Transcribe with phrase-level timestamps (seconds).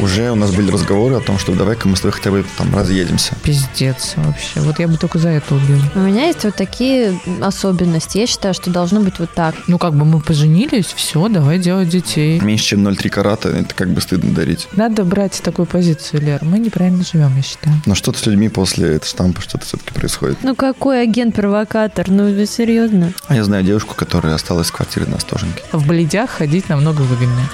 [0.00, 2.74] уже у нас были разговоры о том, что давай-ка мы с тобой хотя бы там
[2.74, 3.34] разъедемся.
[3.42, 4.60] Пиздец вообще.
[4.60, 5.80] Вот я бы только за это убил.
[5.94, 8.18] У меня есть вот такие особенности.
[8.18, 9.54] Я считаю, что должно быть вот так.
[9.66, 12.40] Ну, как бы мы поженились, все, давай делать детей.
[12.40, 14.68] Меньше, чем 0,3 карата, это как бы стыдно дарить.
[14.72, 16.40] Надо брать такую позицию, Лер.
[16.42, 17.80] Мы неправильно живем, я считаю.
[17.86, 20.38] Но что-то с людьми после этого штампа что-то все-таки происходит.
[20.42, 22.10] Ну какой агент-провокатор?
[22.10, 23.12] Ну вы серьезно?
[23.26, 25.62] А я знаю девушку, которая осталась в квартире на Остоженке.
[25.72, 27.48] В бледях ходить намного выгоднее.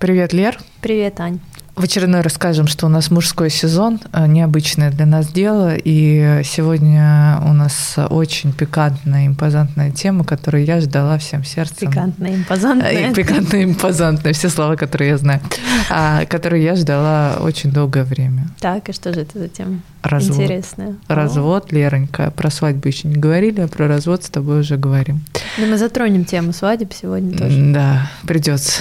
[0.00, 0.58] Привет, Лер.
[0.80, 1.40] Привет, Ань.
[1.80, 6.42] В очередной раз скажем, что у нас мужской сезон, э, необычное для нас дело, и
[6.44, 11.88] сегодня у нас очень пикантная, импозантная тема, которую я ждала всем сердцем.
[11.88, 13.10] Пикантная, импозантная.
[13.10, 15.40] И Пикантная, импозантная, все слова, которые я знаю,
[15.88, 18.48] а, которую я ждала очень долгое время.
[18.60, 19.80] Так, и что же это за тема?
[20.02, 20.38] Развод.
[20.38, 20.96] Интересная.
[21.08, 22.30] Развод, Леронька.
[22.30, 25.20] Про свадьбу еще не говорили, а про развод с тобой уже говорим.
[25.58, 27.72] Ну, мы затронем тему свадеб сегодня тоже.
[27.72, 28.80] Да, придется.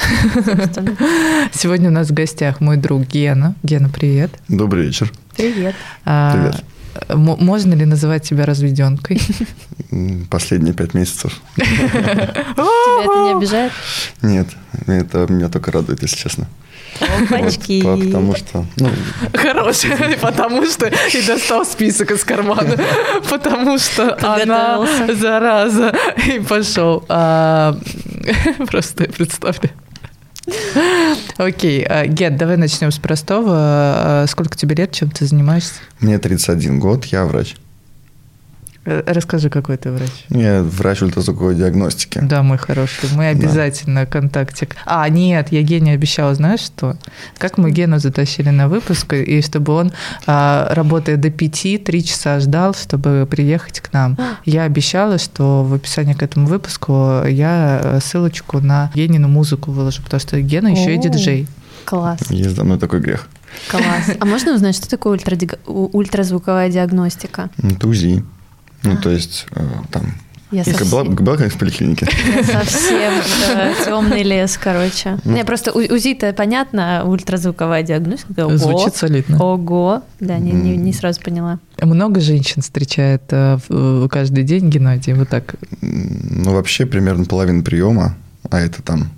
[1.52, 3.56] Сегодня у нас в гостях мой друг Гена.
[3.64, 4.32] Гена, привет.
[4.48, 5.12] Добрый вечер.
[5.36, 5.76] Привет.
[6.06, 6.64] А, Привет.
[7.10, 9.22] Можно ли называть тебя разведенкой?
[10.30, 11.40] Последние пять месяцев.
[11.56, 13.72] Тебя это не обижает?
[14.22, 14.48] Нет,
[14.88, 16.48] это меня только радует, если честно.
[17.00, 17.82] Опачки.
[17.82, 18.90] Вот, потому что, ну,
[19.34, 22.78] Хороший, потому что и достал список из кармана,
[23.30, 25.94] потому что она зараза
[26.28, 27.06] и пошел.
[27.08, 27.78] А,
[28.68, 29.72] Просто представьте.
[31.38, 33.52] Окей, а, Гет, давай начнем с простого.
[33.54, 35.74] А, Сколько тебе лет, чем ты занимаешься?
[36.00, 37.56] мне 31 год, я врач.
[38.90, 40.10] Э, Расскажи, какой ты врач.
[40.30, 42.20] Я врач ультразвуковой диагностики.
[42.24, 44.76] Да, мой хороший, мы обязательно контактик.
[44.86, 46.98] А, нет, я Гене обещала, знаешь что?
[47.38, 49.92] Как мы Гену затащили на выпуск, и чтобы он,
[50.26, 54.18] а, работая до пяти, три часа ждал, чтобы приехать к нам.
[54.46, 60.20] Я обещала, что в описании к этому выпуску я ссылочку на Генину музыку выложу, потому
[60.20, 61.48] что Гена еще и диджей.
[61.86, 63.28] Класс, Есть за мной такой грех.
[63.70, 64.16] класс.
[64.20, 65.20] А можно узнать, что такое
[65.68, 67.50] ультразвуковая диагностика?
[67.62, 68.24] Это УЗИ.
[68.84, 70.14] Ну, то есть, э, там...
[70.52, 72.08] Я была, совсем, была как в поликлинике?
[72.36, 73.14] я совсем
[73.86, 75.20] темный лес, короче.
[75.24, 78.48] Не, просто у- УЗИ-то понятно, ультразвуковая диагностика.
[78.48, 78.58] Ого.
[78.58, 79.38] Звучит солидно.
[79.44, 80.02] Ого.
[80.20, 81.60] Да, не, не, не сразу поняла.
[81.80, 85.54] Много женщин встречает э, э, каждый день, Геннадий, вот так.
[85.82, 88.16] Ну, вообще, примерно половина приема,
[88.50, 89.12] а это там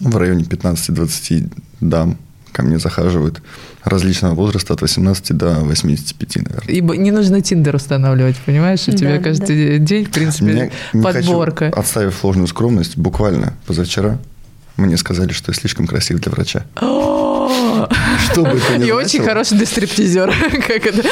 [0.00, 1.48] в районе 15-20
[1.80, 2.16] дам
[2.56, 3.42] ко мне захаживают
[3.84, 6.74] различного возраста от 18 до 85, наверное.
[6.74, 8.88] Ибо не нужно Тиндер устанавливать, понимаешь?
[8.88, 9.22] У Да, тебя да.
[9.24, 11.66] каждый день, в принципе, Меня- не хочу, подборка.
[11.76, 14.18] отставив ложную скромность, буквально позавчера
[14.78, 16.64] мне сказали, что я слишком красив для врача.
[18.30, 20.32] Что бы это ни И очень хороший для стриптизера.
[20.50, 21.02] Как это?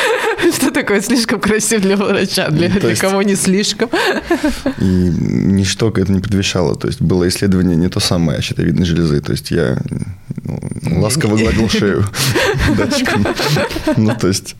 [0.55, 2.49] Что такое слишком красив для врача?
[2.51, 3.89] Для, Ну, для есть- кого не слишком?
[4.81, 6.75] И ничто это не предвещало.
[6.77, 9.21] То есть было исследование не то самое щитовидной железы.
[9.21, 9.79] То есть я
[10.91, 12.05] ласково гладил шею
[12.77, 13.27] датчиком.
[13.97, 14.57] Ну, то есть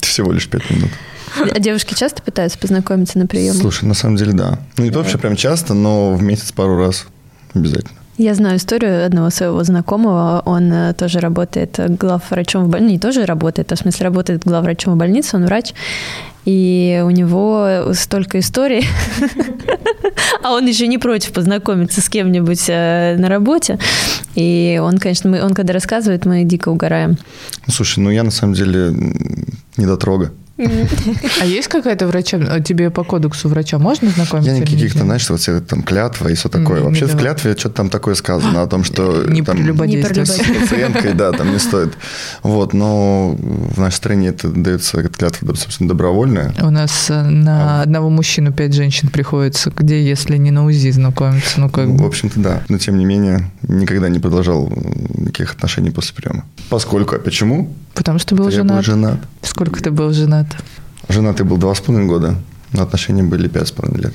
[0.00, 0.90] всего лишь пять минут.
[1.38, 3.58] А девушки часто пытаются познакомиться на приеме?
[3.58, 4.58] Слушай, на самом деле, да.
[4.76, 7.06] Ну, не то вообще прям часто, но в месяц пару раз
[7.54, 7.98] обязательно.
[8.18, 10.40] Я знаю историю одного своего знакомого.
[10.46, 12.92] Он э, тоже работает главврачом в больнице.
[12.92, 15.74] Не тоже работает, а в смысле работает главврачом в больнице, он врач.
[16.46, 18.86] И у него столько историй.
[20.42, 23.78] А он еще не против познакомиться с кем-нибудь э, на работе.
[24.36, 27.18] И он, конечно, мы, он когда рассказывает, мы дико угораем.
[27.66, 29.46] Ну, слушай, ну я на самом деле м,
[29.76, 30.32] недотрога.
[30.58, 32.38] А есть какая-то врача?
[32.48, 34.50] а Тебе по кодексу врача можно знакомиться?
[34.50, 35.04] Я не или каких-то, нельзя?
[35.04, 36.80] знаешь, вот все там клятва и все такое.
[36.80, 41.32] Вообще в клятве что-то там такое сказано о том, что Не там с пациенткой, да,
[41.32, 41.92] там не стоит.
[42.42, 46.54] Вот, но в нашей стране это дается эта клятва, собственно, добровольная.
[46.62, 49.70] У нас э, на одного мужчину пять женщин приходится.
[49.76, 51.60] Где, если не на УЗИ знакомиться?
[51.60, 52.06] Ну, как В бы.
[52.06, 52.62] общем-то, да.
[52.68, 54.68] Но, тем не менее, никогда не продолжал
[55.14, 56.44] никаких отношений после приема.
[56.70, 57.74] Поскольку, а почему?
[57.94, 58.76] Потому что был Я женат.
[58.76, 59.18] был женат.
[59.42, 60.46] Сколько ты был женат?
[61.08, 62.34] Женатый был два с половиной года,
[62.72, 64.14] но отношения были пять с половиной лет.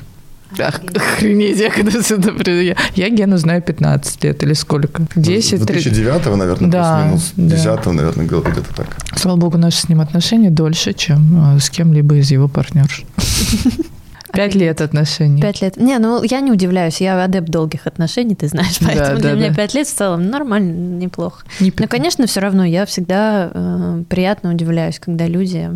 [0.59, 2.51] Охренеть, я когда сюда приду.
[2.59, 5.03] Я, я Гену знаю 15 лет или сколько?
[5.15, 5.65] 10, 30.
[5.65, 7.33] 2009, наверное, Да, плюс-минус.
[7.38, 7.56] да.
[7.77, 8.88] 10 наверное, было где-то так.
[9.15, 13.03] Слава богу, наши с ним отношения дольше, чем э, с кем-либо из его партнерш.
[14.33, 15.42] Пять лет отношений.
[15.42, 15.78] Пять лет.
[15.78, 19.33] Не, ну я не удивляюсь, я адепт долгих отношений, ты знаешь, Да, поэтому да, для
[19.33, 19.56] меня да.
[19.56, 20.72] пять лет в целом нормально,
[21.04, 21.45] неплохо.
[21.60, 25.69] Не Но, конечно, все равно я всегда э, приятно удивляюсь, когда люди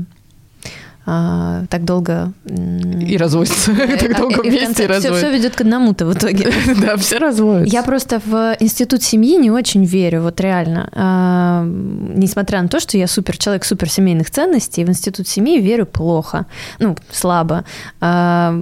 [1.06, 2.32] а, так долго...
[2.46, 3.72] И разводятся.
[4.00, 5.28] Так долго вместе и разводятся.
[5.28, 6.52] Все ведет к одному-то в итоге.
[6.82, 7.74] Да, все разводятся.
[7.74, 10.90] Я просто в институт семьи не очень верю, вот реально.
[10.94, 15.86] А, несмотря на то, что я супер человек супер семейных ценностей, в институт семьи верю
[15.86, 16.46] плохо,
[16.80, 17.66] ну, слабо.
[18.02, 18.60] А,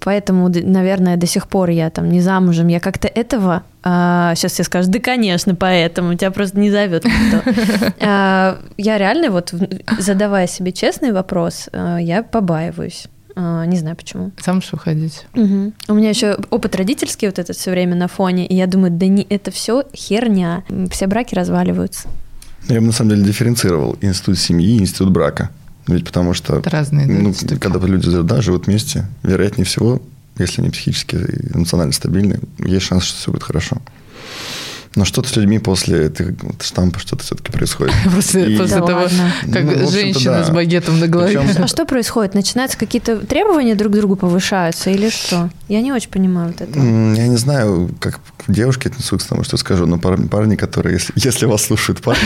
[0.00, 2.68] поэтому, наверное, до сих пор я там не замужем.
[2.68, 7.92] Я как-то этого а, сейчас все скажут, да, конечно, поэтому тебя просто не зовет никто.
[8.00, 9.54] А, я реально вот,
[9.98, 13.06] задавая себе честный вопрос, а, я побаиваюсь.
[13.34, 14.32] А, не знаю почему.
[14.44, 15.26] Замуж уходить.
[15.34, 15.72] Угу.
[15.88, 19.06] У меня еще опыт родительский вот этот все время на фоне, и я думаю, да
[19.06, 20.64] не, это все херня.
[20.90, 22.08] Все браки разваливаются.
[22.68, 25.50] Я бы на самом деле дифференцировал институт семьи и институт брака.
[25.88, 30.00] Ведь потому что, это разные, да, ну, когда люди да, живут вместе, вероятнее всего,
[30.42, 33.78] если они психически и эмоционально стабильны, есть шанс, что все будет хорошо.
[34.94, 37.94] Но что-то с людьми после этих штампа что-то все-таки происходит.
[38.14, 39.32] После, после да того, ладно.
[39.52, 40.44] как ну, женщина да.
[40.44, 41.40] с багетом на голове.
[41.40, 41.64] Причем...
[41.64, 42.34] А что происходит?
[42.34, 45.50] Начинаются какие-то требования друг к другу повышаются или что?
[45.68, 46.78] Я не очень понимаю вот это.
[46.78, 51.12] Я не знаю, как девушки отнесутся к тому, что скажу, но парни, парни которые, если,
[51.16, 52.22] если вас слушают парни...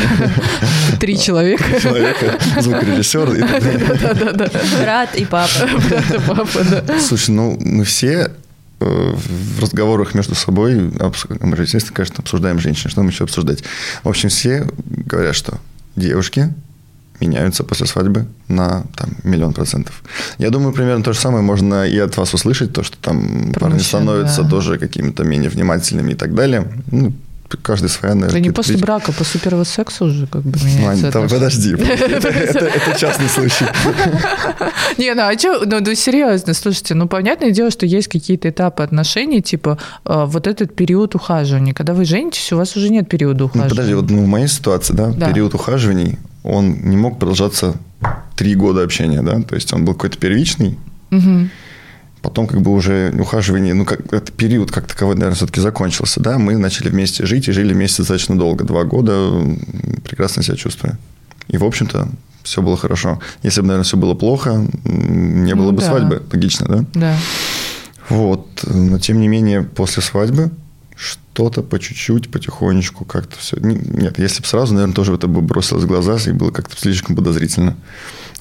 [1.01, 1.65] Три человека.
[1.81, 3.27] Человека, звукорежиссер.
[4.83, 5.51] Брат и папа.
[5.89, 7.01] Брат и папа, да.
[7.01, 8.33] Слушай, ну мы все
[8.79, 13.63] в разговорах между собой, мы, естественно, конечно, обсуждаем женщин, что нам еще обсуждать.
[14.03, 15.59] В общем, все говорят, что
[15.97, 16.53] девушки
[17.21, 20.03] меняются после свадьбы на там, миллион процентов.
[20.39, 23.61] Я думаю, примерно то же самое можно и от вас услышать, то, что там Про
[23.61, 24.51] парни становятся да.
[24.51, 26.71] тоже какими-то менее внимательными и так далее.
[26.91, 27.15] Ну,
[27.63, 28.41] каждый своя, наверное.
[28.41, 31.19] Да не после брака, после первого секса уже как бы меняется.
[31.19, 33.67] Мань, подожди, это частный случай.
[34.99, 39.43] Не, ну а что, ну серьезно, слушайте, ну понятное дело, что есть какие-то этапы отношений,
[39.43, 41.75] типа э, вот этот период ухаживания.
[41.75, 43.71] Когда вы женитесь, у вас уже нет периода ну, ухаживания.
[43.71, 47.75] Подожди, вот ну, в моей ситуации, да, период ухаживаний, он не мог продолжаться
[48.37, 50.79] три года общения, да, то есть он был какой-то первичный,
[52.27, 56.39] Потом как бы уже ухаживание, ну, как, этот период как таковой, наверное, все-таки закончился, да,
[56.39, 59.31] мы начали вместе жить и жили вместе достаточно долго, два года,
[60.03, 60.99] прекрасно себя чувствую.
[61.47, 62.09] И, в общем-то,
[62.43, 63.21] все было хорошо.
[63.45, 65.87] Если бы, наверное, все было плохо, не было ну, бы да.
[65.87, 66.85] свадьбы, логично, да?
[66.95, 67.17] Да.
[68.09, 70.51] Вот, но тем не менее, после свадьбы
[70.97, 73.57] что-то по чуть-чуть, потихонечку как-то все.
[73.61, 77.15] Нет, если бы сразу, наверное, тоже это бы бросилось в глаза и было как-то слишком
[77.15, 77.77] подозрительно.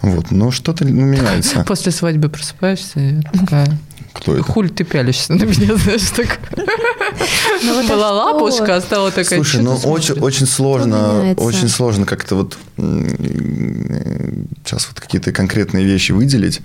[0.02, 1.64] Вот, но что-то меняется.
[1.68, 3.78] После свадьбы просыпаешься и такая...
[4.16, 4.44] Кто это?
[4.44, 6.40] Хуль ты пялишься на меня, знаешь, так.
[7.64, 9.40] Ну, Была лапушка, а стала такая...
[9.40, 12.58] Слушай, ну очень, очень сложно, очень сложно как-то вот
[14.66, 16.62] сейчас вот какие-то конкретные вещи выделить,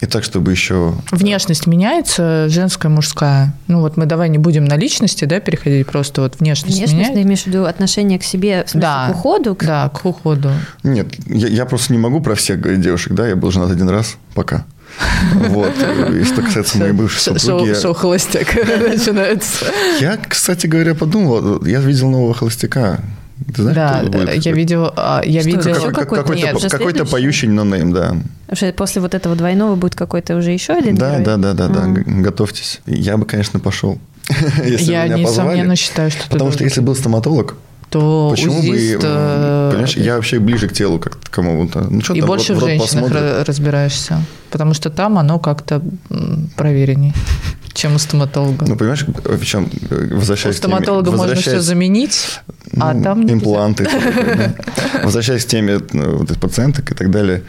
[0.00, 0.94] и так, чтобы еще...
[1.10, 3.52] Внешность меняется, женская, мужская.
[3.66, 7.14] Ну вот мы давай не будем на личности, да, переходить, просто вот внешность Внешность, меняется.
[7.14, 9.56] ты имеешь в виду отношение к себе, в смысле, да, к уходу?
[9.60, 10.50] Да, к уходу.
[10.82, 14.16] Нет, я, я просто не могу про всех девушек, да, я был женат один раз,
[14.34, 14.64] пока.
[15.34, 15.72] Вот.
[16.14, 17.74] И что касается моей бывшей супруги...
[17.74, 18.54] Шоу холостяк
[18.88, 19.66] начинается.
[20.00, 23.00] Я, кстати говоря, подумал, я видел нового холостяка.
[23.54, 24.46] Ты знаешь, да, будет?
[24.46, 28.16] я видел, а, я что, видел какой, какой-то, какой-то, какой-то поющий нонейм, да.
[28.76, 31.24] После вот этого двойного будет какой-то уже еще один Да, герой?
[31.24, 32.80] да, да, да, да, готовьтесь.
[32.86, 33.98] Я бы, конечно, пошел.
[34.64, 37.56] я несомненно считаю, что Потому что если был стоматолог,
[37.92, 41.86] то Почему узист, бы, э, понимаешь, я вообще ближе к телу как к кому-то.
[41.90, 43.48] Ну, что и там, больше в женщинах посмотрит.
[43.48, 45.82] разбираешься, потому что там оно как-то
[46.56, 47.12] провереннее
[47.74, 48.66] чем у стоматолога.
[48.66, 52.40] Ну, понимаешь, э, возвращаясь У стоматолога теме, можно все заменить,
[52.78, 53.30] а ну, там...
[53.30, 53.88] Импланты.
[55.02, 57.42] Возвращаясь к теме пациенток и так далее,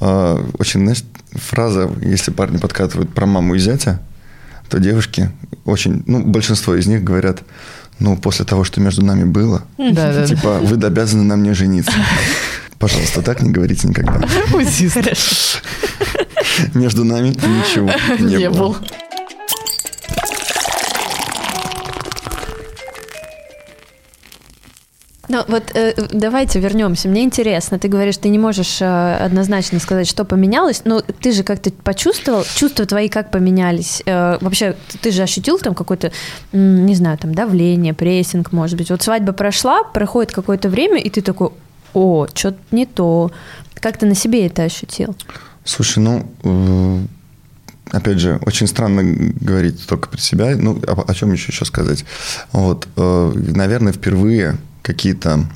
[0.00, 4.00] а, очень, знаешь, фраза, если парни подкатывают про маму и зятя,
[4.68, 5.30] то девушки
[5.64, 7.42] очень, ну, большинство из них говорят,
[8.00, 10.58] ну, после того, что между нами было, да, типа, да.
[10.60, 11.92] вы обязаны на мне жениться.
[12.78, 14.20] Пожалуйста, так не говорите никогда.
[16.74, 18.76] Между нами ничего не, не было.
[25.28, 27.08] Ну вот э, давайте вернемся.
[27.08, 31.42] Мне интересно, ты говоришь, ты не можешь э, однозначно сказать, что поменялось, но ты же
[31.42, 34.02] как-то почувствовал, чувства твои как поменялись?
[34.06, 36.12] Э, вообще, ты же ощутил там какое-то,
[36.52, 38.90] не знаю, там давление, прессинг, может быть.
[38.90, 41.50] Вот свадьба прошла, проходит какое-то время, и ты такой,
[41.92, 43.30] о, что-то не то.
[43.74, 45.14] Как ты на себе это ощутил?
[45.64, 47.00] Слушай, ну, э,
[47.90, 50.56] опять же, очень странно говорить только про себя.
[50.56, 52.06] Ну, о, о чем еще еще сказать?
[52.52, 54.56] Вот, э, наверное, впервые
[54.88, 55.46] какие-то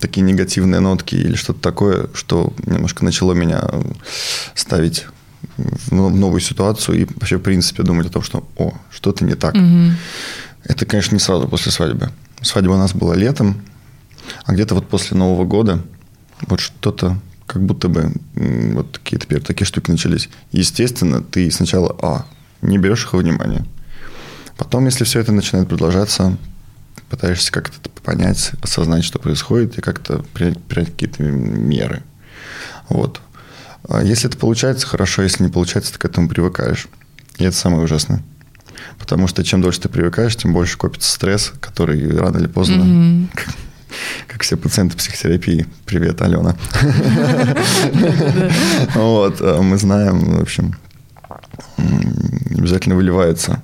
[0.00, 3.68] такие негативные нотки или что-то такое, что немножко начало меня
[4.54, 5.06] ставить
[5.58, 9.54] в новую ситуацию и вообще, в принципе, думать о том, что, о, что-то не так.
[9.54, 9.90] Угу.
[10.64, 12.10] Это, конечно, не сразу после свадьбы.
[12.40, 13.60] Свадьба у нас была летом,
[14.46, 15.82] а где-то вот после Нового года
[16.46, 20.30] вот что-то как будто бы вот какие-то теперь такие штуки начались.
[20.50, 22.24] Естественно, ты сначала, а,
[22.62, 23.66] не берешь их во внимание.
[24.56, 26.38] Потом, если все это начинает продолжаться,
[27.14, 32.02] пытаешься как-то понять, осознать, что происходит, и как-то принять, принять какие-то меры.
[32.88, 33.20] Вот.
[33.88, 36.88] А если это получается, хорошо, если не получается, ты к этому привыкаешь.
[37.38, 38.20] И это самое ужасное.
[38.98, 43.28] Потому что чем дольше ты привыкаешь, тем больше копится стресс, который рано или поздно, mm-hmm.
[43.34, 43.54] как,
[44.26, 45.66] как все пациенты психотерапии.
[45.86, 46.56] Привет, Алена.
[48.94, 50.74] Вот, а мы знаем, в общем,
[51.76, 53.62] обязательно выливается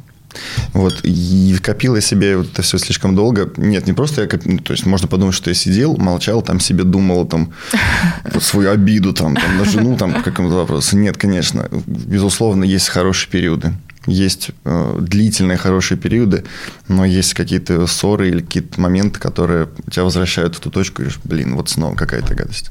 [0.72, 3.50] вот, и копила себе вот это все слишком долго.
[3.56, 6.84] Нет, не просто я копил, то есть можно подумать, что я сидел, молчал, там себе
[6.84, 7.52] думал там
[8.40, 10.96] свою обиду там, там на жену, там какому-то вопросу.
[10.96, 13.72] Нет, конечно, безусловно, есть хорошие периоды.
[14.06, 16.44] Есть э, длительные хорошие периоды,
[16.88, 21.20] но есть какие-то ссоры или какие-то моменты, которые тебя возвращают в ту точку, и говоришь,
[21.22, 22.70] блин, вот снова какая-то гадость.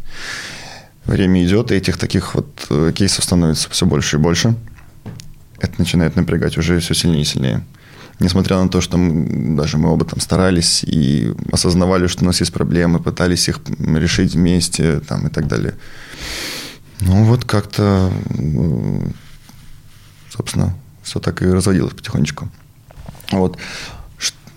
[1.06, 4.56] Время идет, и этих таких вот э, кейсов становится все больше и больше
[5.60, 7.63] это начинает напрягать уже все сильнее и сильнее.
[8.20, 12.42] Несмотря на то, что мы, даже мы оба там старались и осознавали, что у нас
[12.42, 15.75] есть проблемы, пытались их решить вместе там, и так далее.
[17.00, 18.12] Ну вот как-то,
[20.30, 22.50] собственно, все так и разводилось потихонечку.
[23.32, 23.58] Вот.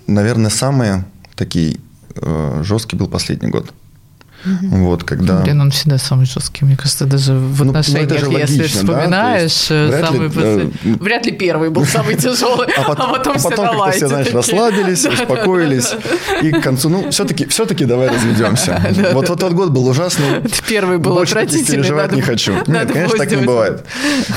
[0.09, 1.05] Наверное, самый
[1.37, 1.79] такие
[2.17, 3.73] э, жесткий был последний год.
[4.45, 4.77] Угу.
[4.85, 5.41] Вот, когда...
[5.41, 8.81] Блин, он всегда самый жесткий, мне кажется, даже в ну, ну отношениях, ну, если логично,
[8.81, 9.87] вспоминаешь, да?
[9.87, 10.71] вряд, самый ли, э,
[11.01, 14.33] вряд ли первый был самый тяжелый, а, потом, а потом, а потом как-то все, знаешь,
[14.33, 15.95] расслабились, успокоились,
[16.43, 18.81] и к концу, ну, все-ки все-таки давай разведемся.
[19.13, 20.43] Вот вот тот год был ужасный.
[20.69, 21.79] Первый был Больше отвратительный.
[21.79, 22.55] переживать не хочу.
[22.67, 23.85] Нет, конечно, так не бывает.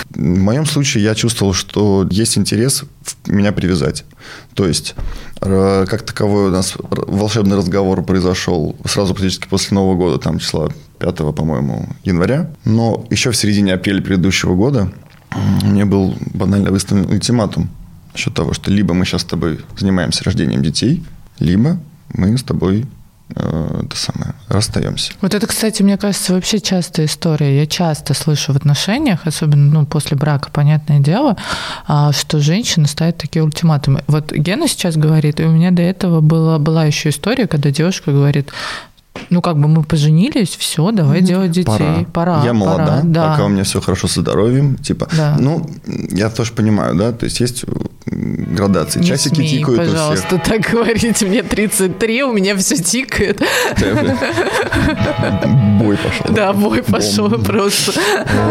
[0.09, 2.83] В моем случае я чувствовал, что есть интерес
[3.27, 4.05] меня привязать.
[4.53, 4.95] То есть,
[5.39, 10.69] как таковой у нас волшебный разговор произошел сразу практически после Нового года, там числа
[10.99, 12.51] 5, по-моему, января.
[12.63, 14.91] Но еще в середине апреля предыдущего года
[15.63, 17.69] мне был банально выставлен ультиматум
[18.13, 21.03] насчет того, что либо мы сейчас с тобой занимаемся рождением детей,
[21.39, 21.77] либо
[22.13, 25.13] мы с тобой Э, это самое, расстаемся.
[25.21, 27.57] Вот это, кстати, мне кажется, вообще частая история.
[27.57, 31.35] Я часто слышу в отношениях, особенно ну, после брака, понятное дело,
[31.87, 34.03] а, что женщины ставят такие ультиматумы.
[34.07, 38.11] Вот Гена сейчас говорит, и у меня до этого была, была еще история, когда девушка
[38.11, 38.51] говорит,
[39.29, 41.23] ну, как бы мы поженились, все, давай mm-hmm.
[41.23, 42.05] делать детей.
[42.13, 42.35] Пора.
[42.35, 43.31] пора я молода, пора, да.
[43.31, 44.75] пока у меня все хорошо со здоровьем.
[44.77, 45.37] Типа, да.
[45.39, 45.67] ну,
[46.11, 47.65] я тоже понимаю, да, то есть есть
[48.25, 48.99] градации.
[48.99, 50.43] Не Часики смей, тикают пожалуйста, у всех.
[50.43, 51.21] так говорить.
[51.21, 53.41] Мне 33, у меня все тикает.
[55.79, 56.35] Бой пошел.
[56.35, 57.93] Да, бой пошел просто.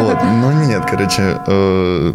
[0.00, 0.18] Вот.
[0.22, 2.14] Но нет, короче, э,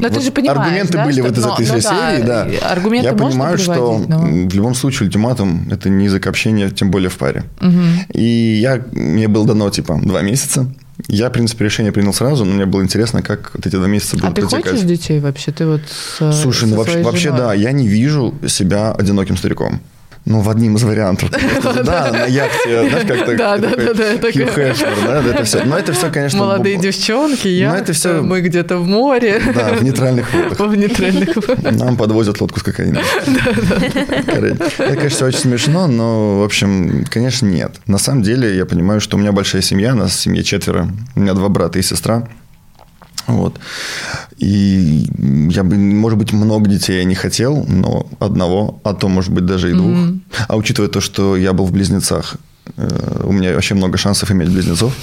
[0.00, 2.48] но ты же понимаешь, аргументы да, были что, вот из но, этой ну, серии, да.
[2.70, 4.20] Аргументы Я понимаю, что но...
[4.20, 7.44] в любом случае ультиматум– это не язык общения, тем более в паре.
[7.60, 8.12] Угу.
[8.12, 10.66] И я, мне было дано, типа, два месяца.
[11.08, 14.16] Я, в принципе, решение принял сразу, но мне было интересно, как вот эти два месяца
[14.16, 14.70] будут А ты протекать.
[14.72, 15.52] хочешь детей вообще?
[15.52, 19.80] Ты вот с, Слушай, ну вообще, вообще да, я не вижу себя одиноким стариком.
[20.26, 21.30] Ну, в одним из вариантов.
[21.86, 25.64] Да, на яхте, знаешь, как-то да, да, да, да, Хью Хэшмер, да, это все.
[25.64, 26.40] Но это все, конечно...
[26.40, 28.22] Молодые девчонки, я, все...
[28.22, 29.40] мы где-то в море.
[29.54, 30.58] Да, в нейтральных водах.
[30.66, 31.72] В нейтральных водах.
[31.72, 33.02] Нам подвозят лодку с кокаином.
[34.26, 37.76] Это, конечно, очень смешно, но, в общем, конечно, нет.
[37.86, 40.88] На самом деле, я понимаю, что у меня большая семья, у нас в семье четверо.
[41.14, 42.26] У меня два брата и сестра.
[43.26, 43.58] Вот.
[44.38, 45.06] И
[45.50, 49.46] я бы, может быть, много детей я не хотел, но одного, а то, может быть,
[49.46, 49.96] даже и двух.
[49.96, 50.18] Mm-hmm.
[50.48, 52.36] А учитывая то, что я был в близнецах,
[52.76, 54.94] э, у меня вообще много шансов иметь близнецов.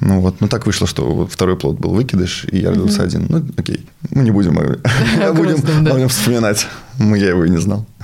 [0.00, 3.06] Ну вот, ну так вышло, что второй плод был выкидыш, и я родился mm-hmm.
[3.06, 3.26] один.
[3.28, 4.54] Ну, окей, мы не будем,
[5.34, 6.66] будем, будем вспоминать.
[6.98, 7.86] Мы, я его и не знал.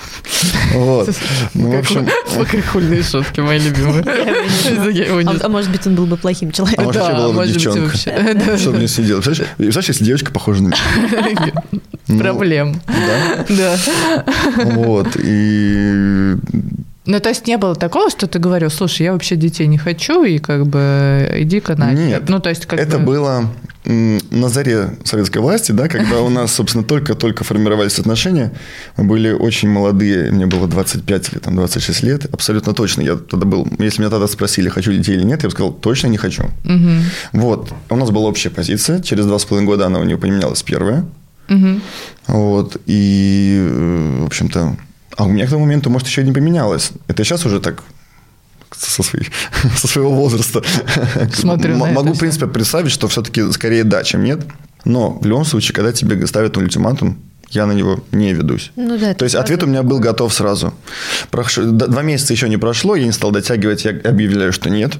[0.72, 1.08] Вот.
[1.54, 2.06] Ну, в общем...
[2.50, 4.04] Как хульные шутки, мои любимые.
[5.28, 6.84] А, а может быть, он был бы плохим человеком.
[6.84, 7.96] А может, вообще была бы девчонка.
[8.58, 9.24] Что мне с ней делать?
[9.24, 11.52] Представляешь, если девочка похожа на меня?
[12.18, 12.80] Проблем.
[12.86, 13.46] Да?
[13.48, 14.24] Да.
[14.74, 15.08] Вот.
[15.16, 16.36] И
[17.08, 20.24] ну, то есть не было такого, что ты говорил, слушай, я вообще детей не хочу,
[20.24, 21.92] и как бы иди-ка на.
[21.92, 23.04] Нет, ну, то есть, как это бы...
[23.06, 23.50] было
[23.88, 28.52] на заре советской власти, да, когда у нас, собственно, только-только формировались отношения.
[28.98, 33.00] Мы были очень молодые, мне было 25 или там 26 лет, абсолютно точно.
[33.00, 36.08] Я тогда был, если меня тогда спросили, хочу детей или нет, я бы сказал, точно
[36.08, 36.44] не хочу.
[36.64, 37.40] Угу.
[37.40, 37.72] Вот.
[37.88, 41.06] У нас была общая позиция, через два с половиной года она у нее поменялась первая.
[41.48, 41.80] Угу.
[42.26, 42.76] Вот.
[42.84, 44.76] И, э, в общем-то,
[45.16, 46.90] а у меня к тому моменту, может, еще не поменялось.
[47.06, 47.82] Это сейчас уже так
[48.76, 49.28] со, своей,
[49.76, 50.62] со своего возраста.
[51.34, 54.40] Смотрю М- Могу, в принципе, представить, что все-таки скорее да, чем нет.
[54.84, 57.18] Но в любом случае, когда тебе ставят ультиматум,
[57.50, 58.72] я на него не ведусь.
[58.76, 60.74] Ну, да, То есть ответ у меня был готов сразу.
[61.30, 64.98] Прошло, два месяца еще не прошло, я не стал дотягивать, я объявляю, что нет.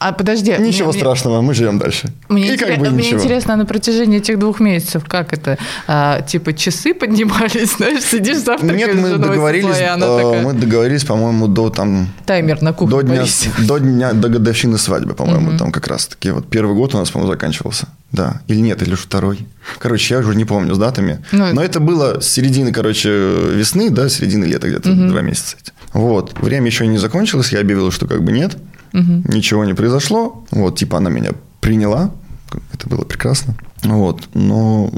[0.00, 0.56] А подожди.
[0.58, 2.08] Ничего мне- страшного, мы живем дальше.
[2.30, 3.20] Мне, И интерес- как бы мне ничего.
[3.20, 5.58] интересно, на протяжении этих двух месяцев, как это?
[5.86, 11.04] А, типа часы поднимались, знаешь, сидишь завтракаешь Нет, мы договорились, она э, такая, мы договорились,
[11.04, 13.50] по-моему, до там таймер на кухне до дня, повесил.
[13.58, 16.30] до дня, до годовщины свадьбы, по-моему, там как раз таки.
[16.30, 17.86] Вот первый год у нас, по-моему, заканчивался.
[18.10, 18.40] Да.
[18.48, 19.46] Или нет, или уж второй.
[19.78, 21.22] Короче, я уже не помню с датами.
[21.30, 25.56] Ну, Но это было с середины, короче, весны, да, середины лета где-то, два месяца.
[25.92, 26.38] Вот.
[26.38, 28.56] Время еще не закончилось, я объявил, что как бы нет,
[28.92, 30.44] ничего не произошло.
[30.50, 31.30] Вот, типа она меня
[31.60, 32.10] приняла,
[32.72, 33.56] это было прекрасно.
[33.82, 34.90] Вот, но,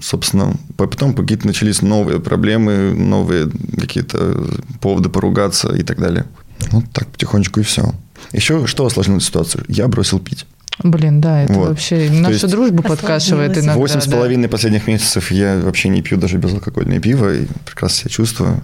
[0.00, 4.46] собственно, потом какие-то начались новые проблемы, новые какие-то
[4.80, 6.26] поводы поругаться и так далее.
[6.70, 7.94] Вот так потихонечку и все.
[8.32, 9.64] Еще что осложнило ситуацию?
[9.68, 10.46] Я бросил пить.
[10.82, 11.68] Блин, да, это Вот.
[11.70, 13.74] вообще нашу есть- дружбу подкашивает иногда.
[13.74, 18.10] Восемь с половиной последних месяцев я вообще не пью даже безалкогольное пиво и прекрасно себя
[18.10, 18.62] чувствую.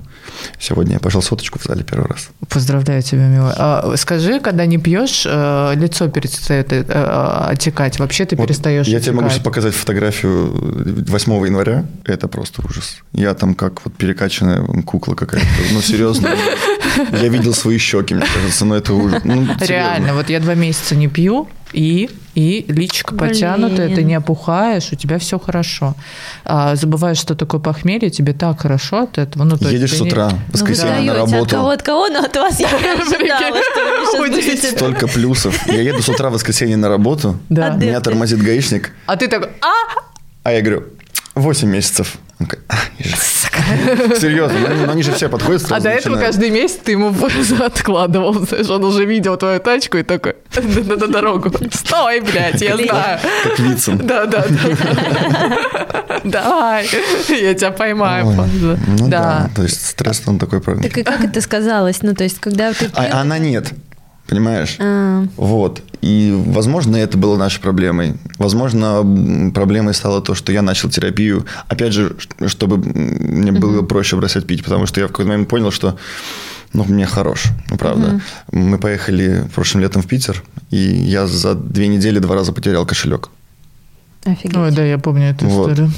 [0.58, 2.28] Сегодня я пошел соточку в зале первый раз.
[2.48, 3.52] Поздравляю тебя, милый.
[3.56, 7.98] А, скажи, когда не пьешь, э, лицо перестает э, э, отекать.
[7.98, 9.36] Вообще ты Вот перестаешь Я тебе могу отекать.
[9.38, 11.84] сейчас показать фотографию 8 января.
[12.04, 12.98] Это просто ужас.
[13.12, 15.46] Я там как вот перекачанная кукла какая-то.
[15.72, 16.28] Ну, серьезно.
[17.22, 19.22] Я видел свои щеки, мне кажется, но это ужас.
[19.24, 19.46] Ну.
[19.60, 23.30] Реально, вот я два месяца не пью, и, и личико Блин.
[23.30, 25.94] потянутое, ты не опухаешь, у тебя все хорошо.
[26.44, 29.44] А, забываешь, что такое похмелье, тебе так хорошо от этого.
[29.44, 31.50] Ну, то Едешь с не- утра, в Ну, воскресенье на даете от работу.
[31.56, 34.70] кого от кого, но от вас я не.
[34.76, 35.66] Столько плюсов.
[35.66, 37.38] Я еду с утра в воскресенье на работу.
[37.48, 38.92] Меня тормозит гаишник.
[39.06, 40.00] А ты такой, а,
[40.44, 40.84] А я говорю,
[41.34, 42.18] 8 месяцев.
[42.38, 43.42] Он такой, «А, езжай».
[44.20, 45.62] Серьезно, ну, ну, они же все подходят.
[45.70, 46.20] а до этого начинают.
[46.20, 47.14] каждый месяц ты ему
[47.64, 51.52] откладывал, знаешь, он уже видел твою тачку и такой на, дорогу.
[51.72, 53.20] Стой, блядь, я знаю.
[53.44, 53.98] Как Вицин.
[53.98, 56.20] Да, да, да.
[56.24, 56.88] Давай,
[57.28, 58.26] я тебя поймаю.
[58.26, 58.48] Ой.
[58.86, 59.48] Ну да.
[59.48, 59.50] Да.
[59.54, 60.60] то есть стресс он такой.
[60.60, 62.02] Так и как это сказалось?
[62.02, 62.90] Ну, то есть, когда ты...
[62.94, 63.72] А она нет,
[64.32, 64.76] понимаешь?
[64.78, 65.82] А, Вот.
[66.00, 68.14] И, возможно, это было нашей проблемой.
[68.38, 71.44] Возможно, проблемой стало то, что я начал терапию.
[71.68, 75.70] Опять же, чтобы мне было проще бросать пить, потому что я в какой-то момент понял,
[75.70, 75.96] что
[76.72, 78.20] ну, мне хорош, ну, правда.
[78.50, 83.28] Мы поехали прошлым летом в Питер, и я за две недели два раза потерял кошелек.
[84.24, 84.56] офигеть.
[84.56, 85.70] Ой, да, я помню эту Вот.
[85.70, 85.92] историю.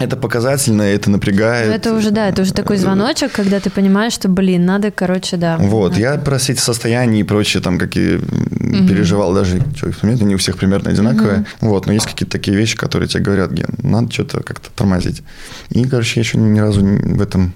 [0.00, 1.68] Это показательно, это напрягает.
[1.68, 5.36] Ну, это уже, да, это уже такой звоночек, когда ты понимаешь, что, блин, надо, короче,
[5.36, 5.58] да.
[5.58, 6.00] Вот, надо.
[6.00, 10.34] я про все эти состояния и прочее, там, какие м, переживал даже, что, понимаете, они
[10.34, 11.44] у всех примерно одинаковые.
[11.60, 15.22] Вот, но есть какие-то такие вещи, которые тебе говорят, Ген, надо что-то как-то тормозить.
[15.68, 17.52] И, короче, я еще ни разу не- в этом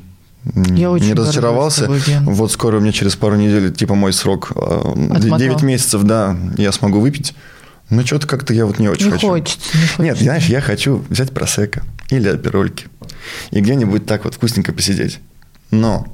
[0.76, 1.82] Я очень не разочаровался.
[1.84, 2.26] тобой, Ген.
[2.26, 5.38] Вот скоро у меня через пару недель, типа, мой срок, а, Отмотал.
[5.38, 7.34] 9 месяцев, да, я смогу выпить.
[7.90, 9.28] Но что-то как-то я вот не очень Не хочу.
[9.28, 10.02] хочется, не хочется.
[10.02, 12.86] Нет, знаешь, я хочу взять просека или аперольки
[13.50, 15.20] и где-нибудь так вот вкусненько посидеть.
[15.70, 16.06] Но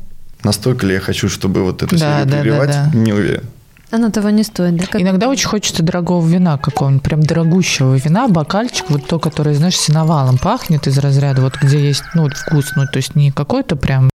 [0.42, 2.90] настолько ли я хочу, чтобы вот эту Да, серию да, да, прерывать, да.
[2.94, 3.44] не уверен.
[3.92, 4.86] Оно того не стоит, да?
[4.86, 9.76] Как- Иногда очень хочется дорогого вина какого-нибудь, прям дорогущего вина, бокальчик, вот то, которое, знаешь,
[9.76, 13.74] синовалом пахнет из разряда, вот где есть, ну, вот вкус, ну, то есть не какой-то
[13.76, 14.08] прям...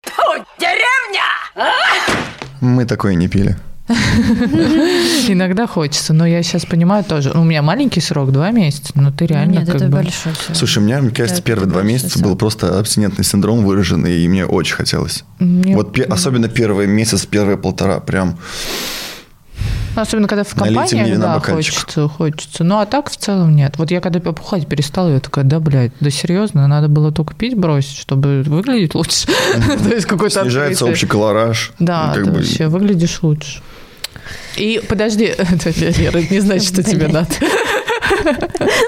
[2.61, 3.57] Мы такое не пили.
[5.29, 7.33] Иногда хочется, но я сейчас понимаю тоже.
[7.35, 9.91] Ну, у меня маленький срок, два месяца, но ты реально Нет, как это бы...
[9.97, 10.55] большой всё.
[10.55, 14.47] Слушай, у меня, мне кажется, первые два месяца был просто абстинентный синдром выраженный, и мне
[14.47, 15.25] очень хотелось.
[15.39, 18.39] Мне- Вот особенно первый месяц, первые полтора, прям
[19.95, 20.65] Особенно, когда в на
[21.19, 21.75] да, бокальчик.
[21.75, 22.65] хочется, хочется.
[22.65, 23.77] Ну, а так в целом нет.
[23.77, 27.57] Вот я когда опухать перестала, я такая, да, блядь, да серьезно, надо было только пить
[27.57, 29.27] бросить, чтобы выглядеть лучше.
[29.85, 31.73] То есть какой-то снижается общий колораж.
[31.79, 33.61] Да, Ну, ты вообще выглядишь лучше.
[34.57, 35.35] И подожди,
[36.31, 37.35] не значит, что тебе надо.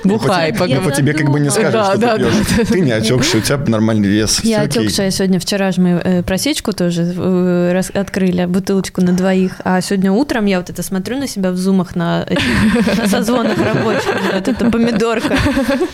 [0.04, 0.80] Бухай, пока.
[0.80, 2.34] по тебе как бы не скажешь, Да, что да, ты пьешь.
[2.56, 2.64] да.
[2.64, 4.40] Ты не отекший, у тебя нормальный вес.
[4.44, 9.54] Я отекшая сегодня, вчера же мы э, просечку тоже э, раз- открыли, бутылочку на двоих,
[9.64, 12.26] а сегодня утром я вот это смотрю на себя в зумах на,
[13.06, 15.36] созвонах рабочих, вот эта помидорка.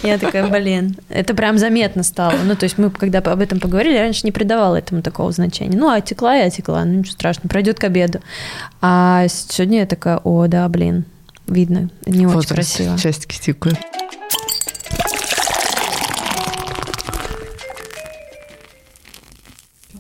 [0.03, 2.35] Я такая, блин, это прям заметно стало.
[2.45, 5.77] Ну, то есть мы, когда об этом поговорили, я раньше не придавала этому такого значения.
[5.77, 8.21] Ну, а текла и отекла, ну, ничего страшного, пройдет к обеду.
[8.81, 11.05] А сегодня я такая, о, да, блин,
[11.51, 12.99] видно, не очень Возраст, красиво.
[12.99, 13.79] Часики тикают.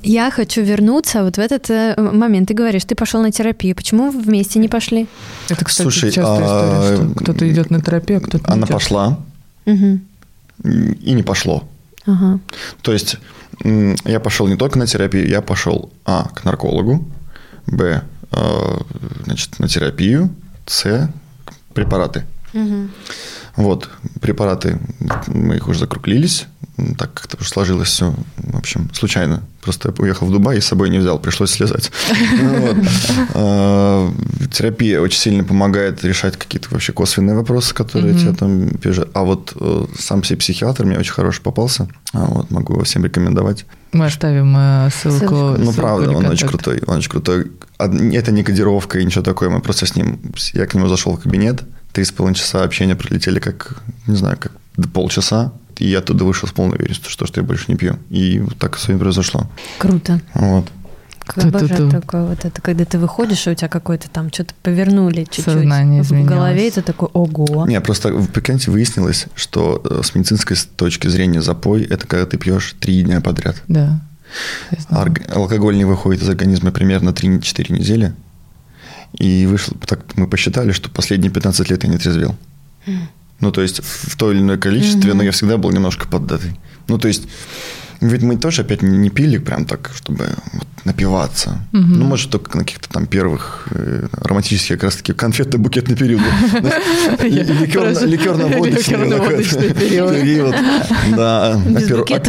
[0.02, 2.48] Я хочу вернуться вот в этот э, момент.
[2.48, 3.76] Ты говоришь, ты пошел на терапию.
[3.76, 5.06] Почему вы вместе не пошли?
[5.50, 8.64] Это, кстати, Слушай, частая а, история, что кто-то идет на терапию, а кто-то не Она
[8.64, 8.72] идет.
[8.72, 9.18] пошла
[9.66, 10.00] Мгм.
[10.64, 11.64] и не пошло.
[12.06, 12.40] Ага.
[12.80, 13.18] То есть
[13.62, 17.04] я пошел не только на терапию, я пошел а к наркологу,
[17.66, 18.76] б э,
[19.24, 20.34] значит на терапию,
[20.66, 21.10] с
[21.74, 22.24] препараты.
[22.52, 22.90] Мгм.
[23.56, 23.88] Вот
[24.20, 24.78] препараты
[25.26, 26.46] мы их уже закруглились,
[26.96, 29.42] так как-то сложилось все, в общем, случайно.
[29.60, 31.92] Просто я уехал в Дубай и с собой не взял, пришлось слезать.
[33.34, 34.10] А,
[34.52, 39.10] терапия очень сильно помогает решать какие-то вообще косвенные вопросы, которые тебе там пишут.
[39.14, 41.88] А вот э, сам себе психиатр мне очень хороший попался.
[42.12, 43.66] А могу всем рекомендовать.
[43.92, 45.56] Мы оставим э, ссылку.
[45.58, 46.82] Ну, правда, он очень крутой.
[46.86, 47.52] Он очень крутой.
[47.78, 49.50] Это не кодировка и ничего такое.
[49.50, 50.20] Мы просто с ним...
[50.54, 51.62] Я к нему зашел в кабинет.
[51.92, 54.52] Три с половиной часа общения пролетели как, не знаю, как
[54.92, 55.52] полчаса.
[55.78, 57.98] И я оттуда вышел с полной уверенностью, что, что я больше не пью.
[58.10, 59.48] И вот так с вами произошло.
[59.78, 60.20] Круто.
[60.34, 60.66] Вот.
[61.34, 65.24] Как обожаю такое вот это, когда ты выходишь, и у тебя какое-то там что-то повернули
[65.24, 67.66] чуть-чуть Сознание в голове, и ты такой, ого.
[67.66, 72.36] Не, просто в прикиньте, выяснилось, что э, с медицинской точки зрения запой– это когда ты
[72.36, 73.62] пьешь три дня подряд.
[73.68, 74.00] Да.
[74.88, 78.14] Алкоголь не выходит из организма примерно 3-4 недели.
[79.18, 82.36] И вышло, так мы посчитали, что последние 15 лет я не трезвел.
[83.40, 85.14] Ну, то есть в то или иное количестве, mm-hmm.
[85.14, 86.60] но я всегда был немножко поддатый.
[86.88, 87.26] Ну, то есть
[88.00, 91.58] ведь мы тоже опять не, не пили прям так, чтобы вот напиваться.
[91.72, 91.82] Угу.
[91.82, 96.22] Ну, может, только на каких-то там первых э, романтических как раз-таки конфетно-букетный период.
[97.20, 100.54] Ликерно-водочный период.
[101.16, 101.60] Да,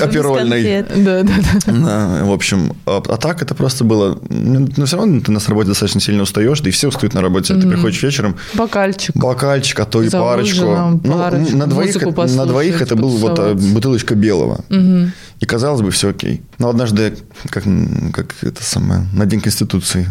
[0.02, 0.84] оперольный.
[0.84, 1.34] Да, да,
[1.66, 2.24] да.
[2.26, 4.20] В общем, а, а так это просто было...
[4.30, 7.56] Ну, все равно ты на работе достаточно сильно устаешь, да и все устают на работе.
[7.56, 8.36] Ты приходишь вечером...
[8.54, 9.16] Бокальчик.
[9.16, 11.00] Бокальчик, а то и парочку.
[11.04, 14.64] Ну, на двоих это был вот а, бутылочка белого.
[15.42, 16.44] И казалось бы, все окей.
[16.60, 17.18] Но однажды,
[17.50, 17.66] как
[18.48, 20.08] это самое, на День Конституции,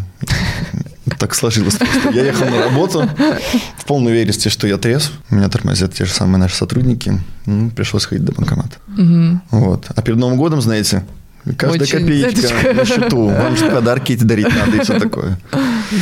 [1.19, 2.11] так сложилось просто.
[2.13, 3.09] Я ехал на работу
[3.77, 5.13] в полной уверенности, что я трезв.
[5.29, 7.21] Меня тормозят те же самые наши сотрудники.
[7.47, 8.77] Ну, пришлось ходить до банкомата.
[8.97, 9.41] Угу.
[9.51, 9.87] Вот.
[9.95, 11.05] А перед Новым годом, знаете,
[11.57, 13.27] каждая Очень копеечка на счету.
[13.29, 15.39] Вам же подарки эти дарить надо и все такое.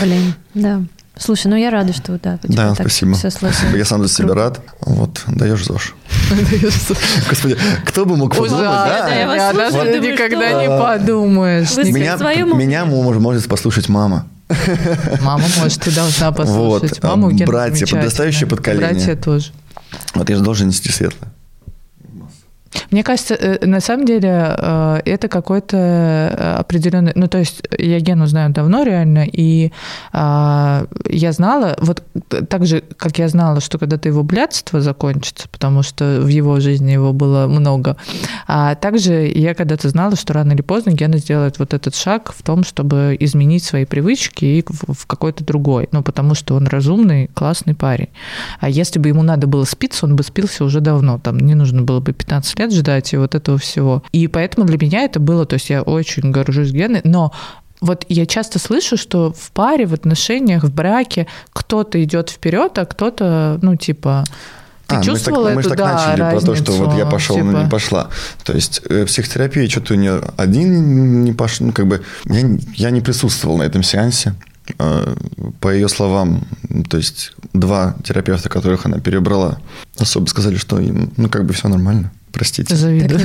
[0.01, 0.83] Блин, да.
[1.19, 3.15] Слушай, ну я рада, что да, да, спасибо.
[3.15, 3.77] все спасибо.
[3.77, 4.61] Я сам за себя рад.
[4.81, 5.95] Вот, даешь ЗОЖ.
[7.29, 9.35] Господи, кто бы мог подумать, да?
[9.35, 11.77] Я даже никогда не подумаешь.
[11.77, 14.27] Меня, меня может послушать мама.
[15.21, 17.03] Мама, может, ты должна послушать.
[17.03, 18.91] Вот, Маму братья, подрастающее поколение.
[18.91, 19.53] Братья тоже.
[20.15, 21.31] Вот я же должен нести светлое.
[22.91, 27.13] Мне кажется, э, на самом деле э, это какой-то э, определенный...
[27.15, 29.73] Ну, то есть я Гену знаю давно реально, и
[30.13, 32.03] а, я знала, вот
[32.49, 36.93] так же, как я знала, что когда-то его блядство закончится, потому что в его жизни
[36.93, 37.97] его было много,
[38.47, 42.43] а также я когда-то знала, что рано или поздно Гена сделает вот этот шаг в
[42.43, 45.89] том, чтобы изменить свои привычки и в какой-то другой.
[45.93, 48.09] Ну, потому что он разумный, классный парень.
[48.61, 51.19] А если бы ему надо было спиться, он бы спился уже давно.
[51.19, 54.03] Там не нужно было бы 15 лет ждать и вот этого всего.
[54.13, 57.33] И поэтому для меня это было, то есть я очень горжусь Геной, но
[57.81, 62.87] вот я часто слышу, что в паре, в отношениях, в браке кто-то идет вперед, а
[62.87, 64.25] кто-то, ну, типа,
[64.89, 67.07] ты а, чувствовала мы эту, мы так да, начали разницу, про то, что вот я
[67.07, 67.47] пошел, типа...
[67.47, 68.09] но не пошла.
[68.43, 72.91] То есть э, психотерапия что-то у нее один не пошел, ну как бы я, я
[72.91, 74.35] не присутствовал на этом сеансе.
[74.79, 75.15] Э,
[75.61, 76.43] по ее словам,
[76.89, 79.59] то есть два терапевта, которых она перебрала,
[79.99, 82.11] особо сказали, что им, ну как бы все нормально.
[82.39, 82.77] Простите.
[82.77, 83.21] Завидую.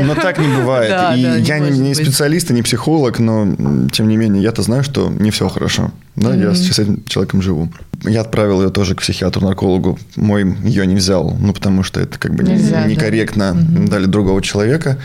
[0.00, 0.88] Но так не бывает.
[0.88, 3.46] Да, и да, я не, не специалист и не психолог, но
[3.92, 5.92] тем не менее я-то знаю, что не все хорошо.
[6.16, 6.42] Да, mm-hmm.
[6.42, 7.70] я с этим человеком живу.
[8.04, 9.98] Я отправил ее тоже к психиатру-наркологу.
[10.16, 13.52] Мой ее не взял, ну потому что это как бы Нельзя, некорректно.
[13.52, 13.60] Да.
[13.60, 13.88] Mm-hmm.
[13.88, 14.98] Дали другого человека.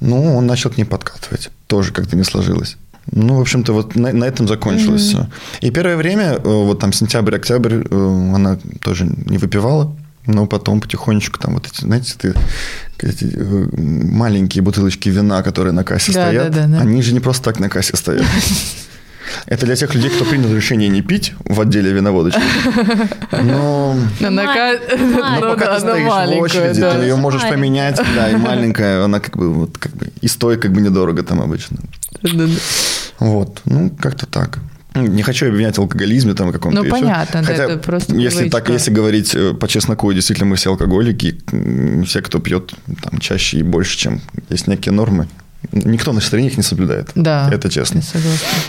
[0.00, 1.50] Ну, он начал к ней подкатывать.
[1.66, 2.78] Тоже как-то не сложилось.
[3.10, 5.26] Ну, в общем-то, вот на, на этом закончилось mm-hmm.
[5.60, 5.66] все.
[5.66, 9.94] И первое время, э, вот там сентябрь-октябрь, э, она тоже не выпивала.
[10.28, 12.34] Но потом потихонечку там вот эти, знаете, ты,
[12.98, 16.80] эти э, маленькие бутылочки вина, которые на кассе да, стоят, да, да, да.
[16.80, 18.26] они же не просто так на кассе стоят.
[19.46, 22.42] Это для тех людей, кто принял решение не пить в отделе виноводочки.
[23.32, 24.44] Но, но, на,
[25.40, 29.34] но пока ты стоишь в очереди, ты ее можешь поменять, да, и маленькая, она как
[29.38, 31.78] бы вот как бы и стоит как бы недорого там обычно.
[33.18, 34.58] Вот, ну как-то так.
[35.02, 36.82] Не хочу обвинять алкоголизме там каком-то.
[36.82, 38.58] Ну, понятно, Хотя, да, это просто если привычка.
[38.58, 41.38] так, если говорить э, по чесноку, действительно мы все алкоголики,
[42.04, 45.28] все, кто пьет там чаще и больше, чем есть некие нормы.
[45.72, 47.10] Никто на стране их не соблюдает.
[47.16, 47.50] Да.
[47.52, 48.00] Это честно.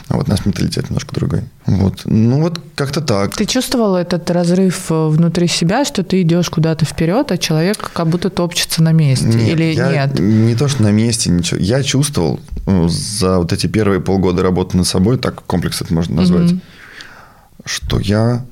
[0.07, 1.43] А вот наш менталитет немножко другой.
[1.65, 2.01] Вот.
[2.05, 3.35] Ну, вот как-то так.
[3.35, 8.07] Ты чувствовал этот разрыв э, внутри себя, что ты идешь куда-то вперед, а человек как
[8.07, 9.27] будто топчется на месте?
[9.27, 10.19] Нет, Или я, нет?
[10.19, 11.59] Не то, что на месте, ничего.
[11.59, 12.39] Я чувствовал
[12.87, 16.61] за вот эти первые полгода работы над собой, так комплекс это можно назвать, угу.
[17.65, 18.45] что я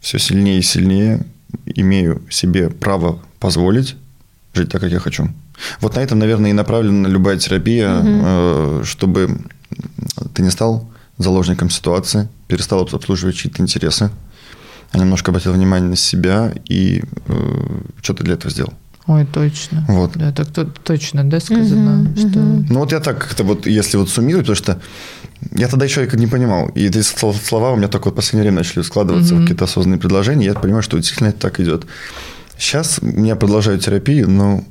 [0.00, 1.24] все сильнее и сильнее
[1.66, 3.96] имею себе право позволить
[4.54, 5.28] жить так, как я хочу.
[5.80, 8.84] Вот на этом, наверное, и направлена любая терапия, угу.
[8.84, 9.40] чтобы
[10.34, 14.10] ты не стал заложником ситуации, перестал обслуживать чьи-то интересы,
[14.92, 18.74] а немножко обратил внимание на себя и э, что ты для этого сделал.
[19.06, 19.84] Ой, точно.
[19.88, 20.12] Вот.
[20.14, 22.38] Да, так то- точно, да, сказано, Мгм, что...
[22.38, 22.66] мгм.
[22.70, 24.80] Ну вот я так как-то вот, если вот суммировать, потому что
[25.58, 26.68] я тогда еще как не понимал.
[26.70, 29.42] И эти сло- слова у меня только вот в последнее время начали складываться в Мгм.
[29.44, 30.46] какие-то осознанные предложения.
[30.46, 31.84] Я понимаю, что действительно это так идет.
[32.58, 34.64] Сейчас я продолжаю терапию, но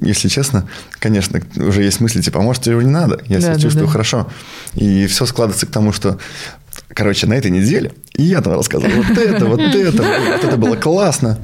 [0.00, 3.60] если честно, конечно, уже есть мысли, типа, а может, его не надо, я себя Да,
[3.60, 3.92] чувствую да.
[3.92, 4.26] хорошо.
[4.74, 6.18] И все складывается к тому, что,
[6.88, 11.38] короче, на этой неделе я там рассказывал вот это, вот это, вот это было классно.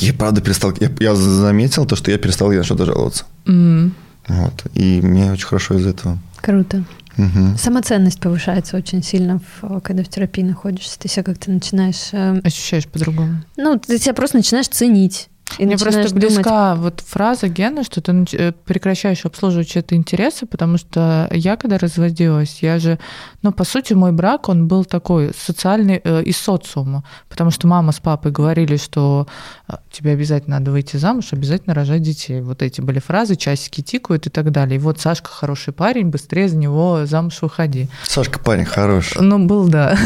[0.00, 3.24] Я правда перестал, я, я заметил то, что я перестал на что-то жаловаться.
[3.46, 3.94] М.
[4.28, 4.64] Вот.
[4.74, 6.18] И мне очень хорошо из этого.
[6.40, 6.84] Круто.
[7.16, 7.56] Мгм.
[7.58, 10.98] Самоценность повышается очень сильно, в- когда в терапии находишься.
[10.98, 12.08] Ты себя как-то начинаешь...
[12.12, 13.42] э, Ощущаешь по-другому.
[13.56, 15.28] Ну, ты себя просто начинаешь ценить.
[15.58, 20.46] И Мне просто думать, близка вот фраза Гена, что ты э, прекращаешь обслуживать чьи-то интересы,
[20.46, 22.98] потому что я, когда разводилась, я же,
[23.42, 27.92] ну, по сути, мой брак, он был такой социальный э, из социума, потому что мама
[27.92, 29.28] с папой говорили, что
[29.68, 32.40] э, тебе обязательно надо выйти замуж, обязательно рожать детей.
[32.40, 34.76] Вот эти были фразы, часики тикают и так далее.
[34.76, 37.88] И вот Сашка хороший парень, быстрее за него замуж выходи.
[38.02, 39.22] Сашка парень хороший.
[39.22, 39.96] Ну, был, да.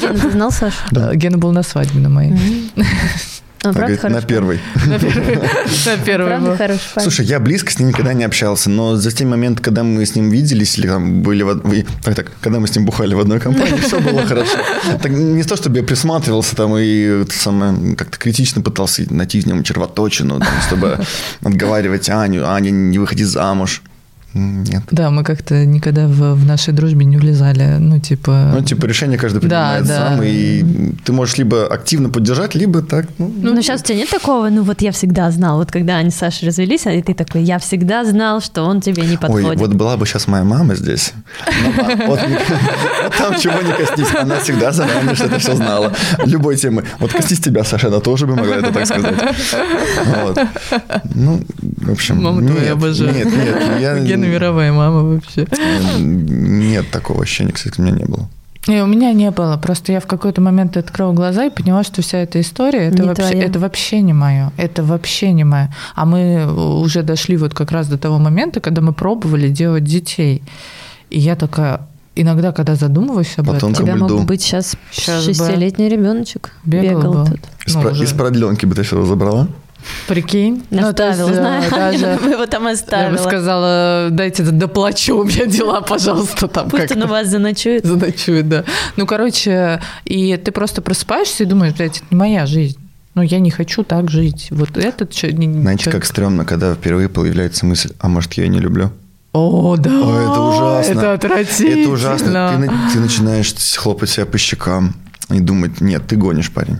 [0.00, 0.78] Гена, ты знал Сашу?
[0.90, 1.14] Да.
[1.14, 2.70] Гена был на свадьбе на моей.
[3.64, 4.60] Он Так правда говорит, на первой.
[4.86, 6.56] На был.
[6.56, 7.02] хороший парень?
[7.02, 10.14] Слушай, я близко с ним никогда не общался, но за те моменты, когда мы с
[10.14, 11.44] ним виделись, или там были
[12.04, 14.58] так, так, когда мы с ним бухали в одной компании, все было хорошо.
[15.02, 19.64] Так не то, чтобы я присматривался там и самое, как-то критично пытался найти в нем
[19.64, 21.00] червоточину, чтобы
[21.42, 23.82] отговаривать Аню, Аня, не выходи замуж.
[24.38, 24.82] Нет.
[24.90, 27.76] Да, мы как-то никогда в, в нашей дружбе не влезали.
[27.78, 28.52] Ну, типа...
[28.54, 30.08] Ну, типа, решение каждый Да, принимает да.
[30.10, 34.10] сам, и ты можешь либо активно поддержать, либо так, ну, Ну, сейчас у тебя нет
[34.10, 37.42] такого, ну вот я всегда знал, вот когда они с Сашей развелись, и ты такой,
[37.42, 39.58] я всегда знал, что он тебе не Ой, подходит.
[39.60, 41.12] вот была бы сейчас моя мама здесь.
[41.76, 42.20] Да, Вот,
[43.18, 45.92] там чего не коснись, она всегда заранее что-то все знала.
[46.24, 46.84] Любой темы.
[46.98, 49.14] Вот коснись тебя, Саша, она тоже бы могла это так сказать.
[51.14, 51.40] Ну,
[51.78, 53.14] в общем, Мама твоя обожаю.
[53.14, 53.98] Нет, нет, я...
[54.30, 55.46] Мировая мама вообще.
[55.98, 58.28] Нет такого ощущения, кстати, у меня не было.
[58.66, 59.56] И у меня не было.
[59.56, 63.08] Просто я в какой-то момент открыла глаза и поняла, что вся эта история это Не
[63.08, 63.44] вообще, твоя.
[63.44, 64.52] это вообще не мое.
[64.58, 65.72] Это вообще не мое.
[65.94, 66.46] А мы
[66.80, 70.42] уже дошли вот как раз до того момента, когда мы пробовали делать детей.
[71.08, 71.80] И я такая,
[72.14, 74.20] иногда, когда задумываюсь об По этом, тебя мог льду.
[74.24, 74.80] быть сейчас бы.
[74.92, 77.30] шестилетний ребеночек Бегал бегал, бы.
[77.30, 77.40] тут.
[77.66, 78.04] Из, Ну, про- уже.
[78.04, 79.48] из продленки бы ты все забрала?
[80.06, 80.62] Прикинь.
[80.70, 83.16] Ну, то есть, Оставила, э, знаешь, даже- мы его там Я бы оставила.
[83.18, 87.84] сказала, дайте доплачу, у меня дела, пожалуйста, там Пусть он у вас заночует.
[87.84, 88.64] Заночует, да.
[88.96, 92.78] Ну, короче, и ты просто просыпаешься и думаешь, блядь, это не моя жизнь.
[93.14, 94.48] Ну, я не хочу так жить.
[94.50, 98.60] Вот этот Знаете, чё- как стрёмно, когда впервые появляется мысль, а может, я ее не
[98.60, 98.92] люблю?
[99.32, 99.90] О, да.
[99.90, 100.92] Ой, это ужасно.
[101.00, 101.80] Это отвратительно.
[101.80, 102.52] Это ужасно.
[102.60, 104.94] Ты, ты начинаешь хлопать себя по щекам
[105.30, 106.78] и думать, нет, ты гонишь, парень.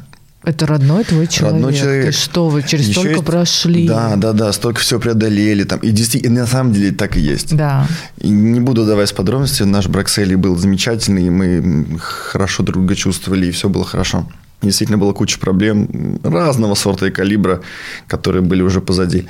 [0.48, 1.52] Это родной твой человек.
[1.62, 2.06] Родной человек.
[2.06, 3.86] Ты что, вы через Еще столько есть- прошли.
[3.86, 5.64] Да, да, да, столько всего преодолели.
[5.64, 5.78] Там.
[5.80, 7.54] И действительно, на самом деле так и есть.
[7.54, 7.86] Да.
[8.16, 9.64] И не буду давать подробности.
[9.64, 13.84] Наш брак с Элли был замечательный, и мы хорошо друг друга чувствовали, и все было
[13.84, 14.26] хорошо.
[14.62, 17.60] Действительно, было куча проблем разного сорта и калибра,
[18.06, 19.26] которые были уже позади.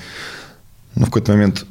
[0.94, 1.66] Но в какой-то момент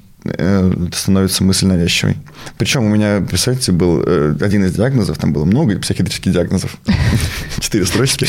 [0.94, 2.18] становится мысль навязчивой.
[2.58, 6.78] Причем у меня, представьте, был э, один из диагнозов, там было много психиатрических диагнозов.
[7.60, 8.28] Четыре строчки.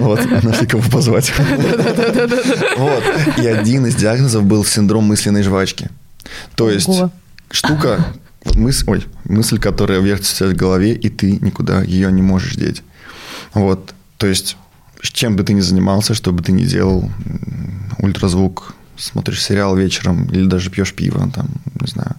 [0.00, 1.32] Вот, нашли кого позвать.
[2.76, 3.04] Вот.
[3.38, 5.88] И один из диагнозов был синдром мысленной жвачки.
[6.54, 6.90] То есть
[7.50, 8.04] штука,
[8.54, 12.82] мысль, ой, мысль, которая вертится в голове, и ты никуда ее не можешь деть.
[13.54, 13.94] Вот.
[14.16, 14.56] То есть,
[15.00, 17.10] чем бы ты ни занимался, что бы ты ни делал,
[17.98, 21.48] ультразвук, смотришь сериал вечером или даже пьешь пиво, там,
[21.80, 22.16] не знаю,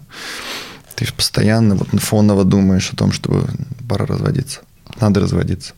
[0.95, 3.45] ты постоянно вот фоново думаешь о том, что
[3.87, 4.59] пора разводиться.
[4.99, 5.73] Надо разводиться.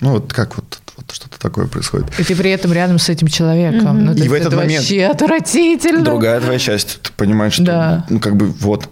[0.00, 2.08] Ну, вот как вот, вот что-то такое происходит.
[2.18, 3.96] И ты при этом рядом с этим человеком.
[3.96, 4.04] Мгм.
[4.06, 6.02] Ну, И в этот это момент вообще отвратительно.
[6.04, 8.06] Другая твоя часть, ты понимаешь, что, Да.
[8.10, 8.88] ну, как бы, вот,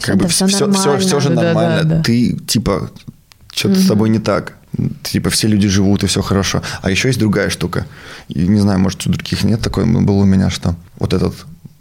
[0.00, 0.98] как Всё, бы все, все, нормально.
[1.00, 1.82] все же Да, да, нормально.
[1.84, 2.02] да, да.
[2.02, 2.90] Ты, типа,
[3.54, 4.54] что-то с тобой не так.
[5.02, 6.62] Типа, все люди живут, и все хорошо.
[6.82, 7.86] А еще есть другая штука.
[8.28, 11.34] И не знаю, может, у других нет такой, был у меня, что вот этот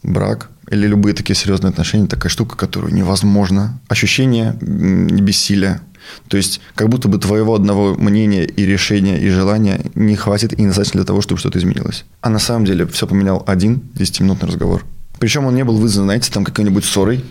[0.03, 3.79] брак или любые такие серьезные отношения, такая штука, которую невозможно.
[3.87, 5.81] Ощущение бессилия.
[6.27, 10.61] То есть, как будто бы твоего одного мнения и решения и желания не хватит и
[10.61, 12.05] недостаточно для того, чтобы что-то изменилось.
[12.21, 14.83] А на самом деле все поменял один 10-минутный разговор.
[15.19, 17.23] Причем он не был вызван, знаете, там какой-нибудь ссорой,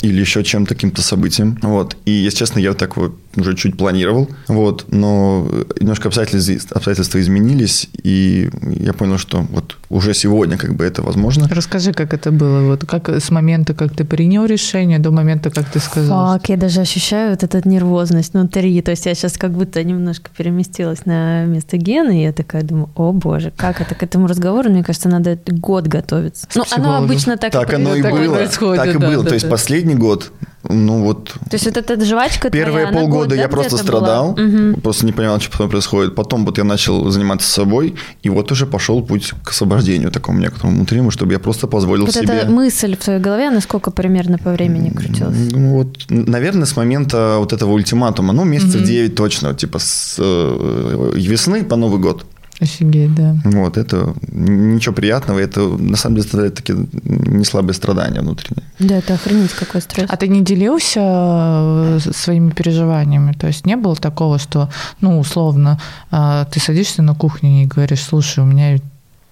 [0.00, 1.58] или еще чем-то, каким-то событием.
[1.62, 1.96] Вот.
[2.04, 4.28] И, если честно, я так вот уже чуть планировал.
[4.48, 4.86] Вот.
[4.90, 5.48] Но
[5.80, 11.48] немножко обстоятельства, обстоятельства изменились, и я понял, что вот уже сегодня как бы это возможно.
[11.50, 12.62] Расскажи, как это было.
[12.68, 16.32] Вот как с момента, как ты принял решение, до момента, как ты сказал.
[16.32, 18.80] Фак, я даже ощущаю вот эту нервозность внутри.
[18.82, 22.90] То есть я сейчас как будто немножко переместилась на место Гены, и я такая думаю,
[22.94, 26.46] о боже, как это к этому разговору, мне кажется, надо год готовиться.
[26.54, 28.34] Ну, оно обычно так, так оно и было.
[28.34, 29.22] Происходит, так и да, было.
[29.22, 30.32] Да, То есть последний год
[30.68, 31.28] ну вот.
[31.28, 34.80] То есть вот эта жвачка Первые твоя, полгода год, я просто страдал, угу.
[34.80, 36.14] просто не понимал, что потом происходит.
[36.14, 40.76] Потом вот я начал заниматься собой, и вот уже пошел путь к освобождению такому некоторому
[40.76, 42.34] внутреннему, чтобы я просто позволил вот себе...
[42.34, 45.36] эта мысль в твоей голове, насколько примерно по времени крутилась?
[45.52, 48.86] Ну вот, наверное, с момента вот этого ультиматума, ну месяцев угу.
[48.86, 52.26] 9 точно, типа с э, весны по Новый год.
[52.60, 53.36] Офигеть, да.
[53.44, 58.64] Вот, это ничего приятного, это на самом деле составляет такие не слабые страдания внутренние.
[58.80, 60.06] Да, это охренеть какой стресс.
[60.08, 63.32] А ты не делился э, своими переживаниями?
[63.32, 68.02] То есть не было такого, что, ну, условно, э, ты садишься на кухне и говоришь,
[68.02, 68.78] слушай, у меня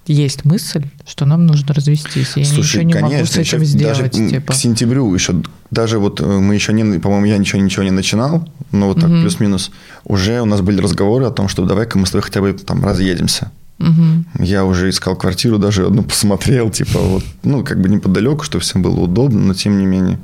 [0.07, 2.33] есть мысль, что нам нужно развестись.
[2.37, 3.99] Я Слушай, ничего не конечно, могу с этим сделать.
[3.99, 4.53] Даже типа.
[4.53, 8.49] к сентябрю еще, даже вот э, мы еще не, по-моему, я ничего, ничего не начинал,
[8.73, 9.21] но вот так угу.
[9.21, 9.71] плюс-минус,
[10.05, 12.85] уже у нас были разговоры о том, что давай-ка мы с тобой хотя бы там
[12.85, 13.51] разъедемся.
[13.79, 14.45] Угу.
[14.45, 18.83] Я уже искал квартиру, даже одну посмотрел, типа вот, ну, как бы неподалеку, чтобы всем
[18.83, 20.19] было удобно, но тем не менее.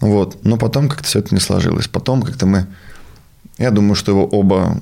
[0.00, 0.44] Вот.
[0.44, 1.88] Но потом как-то все это не сложилось.
[1.88, 2.66] Потом как-то мы...
[3.58, 4.80] Я думаю, что его оба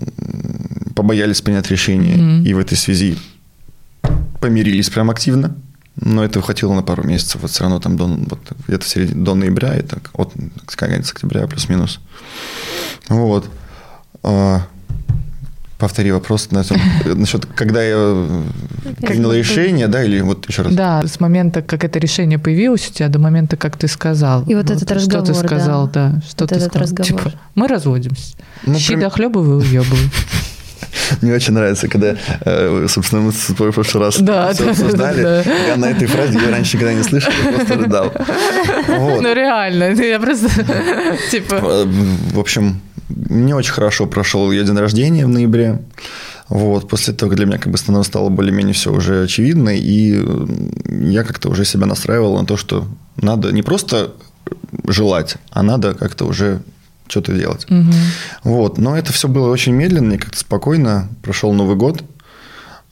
[0.94, 2.16] побоялись принять решение.
[2.16, 3.18] mm И в этой связи
[4.40, 5.54] помирились прям активно,
[5.96, 7.42] но это хватило на пару месяцев.
[7.42, 10.32] Вот все равно там до, вот, где-то середине, до ноября, это от
[10.66, 12.00] конец октября плюс-минус.
[13.08, 13.48] Вот.
[14.22, 14.62] А,
[15.78, 18.26] повтори вопрос насчет, когда я
[19.00, 20.74] принял решение, да, или вот еще раз?
[20.74, 24.44] Да, с момента, как это решение появилось у тебя, до момента, как ты сказал.
[24.44, 26.10] И вот, вот этот разговор, Что ты сказал, да.
[26.10, 26.82] да что вот ты этот сказал.
[26.82, 27.24] разговор.
[27.24, 28.36] Типа, мы разводимся.
[28.64, 29.00] Ну, Щи прям...
[29.00, 30.10] дохлебывай, уебывай.
[31.20, 35.22] Мне очень нравится, когда, э, собственно, мы с тобой в прошлый раз да, все обсуждали.
[35.22, 35.66] Да, да.
[35.66, 38.12] Я на этой фразе я раньше никогда не слышал, я просто рыдал.
[38.88, 39.22] Вот.
[39.22, 40.48] Ну, реально, я просто,
[41.30, 41.54] типа...
[41.54, 41.84] Э,
[42.32, 45.82] в общем, не очень хорошо прошел ее день рождения в ноябре.
[46.48, 50.22] Вот, после того, как для меня как бы становилось стало более-менее все уже очевидно, и
[50.88, 54.12] я как-то уже себя настраивал на то, что надо не просто
[54.86, 56.60] желать, а надо как-то уже
[57.12, 57.66] что-то делать.
[57.70, 57.92] Угу.
[58.44, 58.78] Вот.
[58.78, 61.08] Но это все было очень медленно и как-то спокойно.
[61.22, 62.02] Прошел Новый год.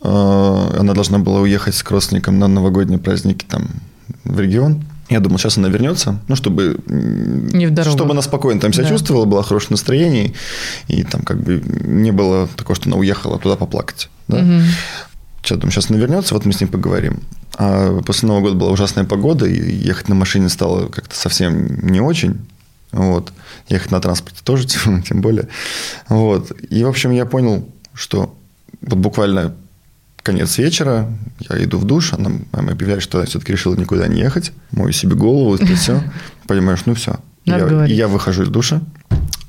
[0.02, 3.68] Э, она должна была уехать с родственником на новогодние праздники там
[4.24, 4.84] в регион.
[5.08, 7.96] Я думал, сейчас она вернется, ну, чтобы, не в дорогу.
[7.96, 8.90] чтобы она спокойно там себя да.
[8.90, 10.34] чувствовала, было хорошее настроение,
[10.86, 14.08] и там как бы не было такого, что она уехала туда поплакать.
[14.28, 14.38] Да?
[14.38, 14.62] Угу.
[15.42, 17.20] Сейчас, думаю, сейчас она вернется, вот мы с ней поговорим.
[17.56, 22.00] А после Нового года была ужасная погода, и ехать на машине стало как-то совсем не
[22.00, 22.38] очень.
[22.92, 23.32] Вот.
[23.68, 25.48] Ехать на транспорте тоже, тем, тем более.
[26.08, 26.52] Вот.
[26.70, 28.34] И, в общем, я понял, что
[28.80, 29.54] вот буквально
[30.22, 31.10] конец вечера,
[31.48, 34.92] я иду в душ, она мама объявляет, что я все-таки решила никуда не ехать, мою
[34.92, 36.02] себе голову, и все.
[36.46, 37.16] Понимаешь, ну все.
[37.44, 38.82] Я, я выхожу из душа,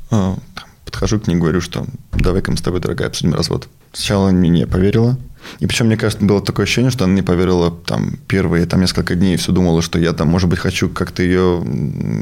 [0.09, 0.37] а,
[0.85, 3.67] подхожу к ней, говорю, что давай-ка мы с тобой, дорогая, обсудим развод.
[3.91, 5.17] Сначала она мне не поверила,
[5.59, 9.15] и причем, мне кажется, было такое ощущение, что она не поверила там первые там несколько
[9.15, 11.63] дней и все думала, что я там, может быть, хочу как-то ее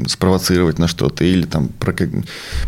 [0.08, 1.68] спровоцировать на что-то или там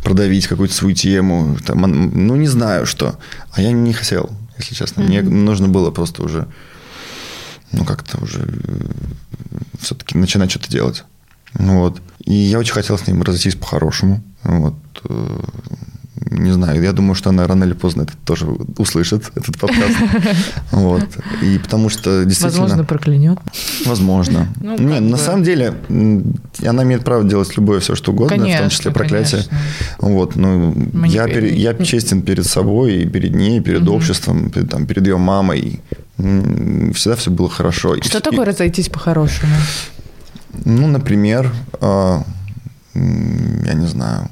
[0.02, 1.56] продавить какую-то свою тему.
[1.64, 3.18] Там, ну, не знаю что.
[3.52, 5.02] А я не хотел, если честно.
[5.02, 5.06] Mm-hmm.
[5.06, 6.46] Мне нужно было просто уже,
[7.72, 8.86] ну, как-то уже э,
[9.80, 11.04] все-таки начинать что-то делать.
[11.54, 12.00] Вот.
[12.24, 14.22] И я очень хотел с ним разойтись по-хорошему.
[14.42, 15.40] Вот э,
[16.30, 18.46] не знаю, я думаю, что она рано или поздно это тоже
[18.78, 19.96] услышит, этот подкаст.
[20.70, 21.04] Вот.
[21.42, 22.62] И потому что действительно...
[22.62, 23.38] Возможно, проклянет.
[23.86, 24.48] Возможно.
[24.62, 25.74] Ну, не, на самом деле,
[26.64, 29.42] она имеет право делать любое все, что угодно, конечно, в том числе проклятие.
[29.42, 29.58] Конечно.
[29.98, 31.34] Вот, ну, я, не...
[31.34, 33.96] перед, я честен перед собой, и перед ней, и перед угу.
[33.96, 35.80] обществом, перед, там, перед ее мамой.
[36.16, 37.96] Всегда все было хорошо.
[38.00, 39.52] Что и, такое разойтись по-хорошему?
[40.64, 42.22] Ну, например, э,
[42.94, 44.28] я не знаю,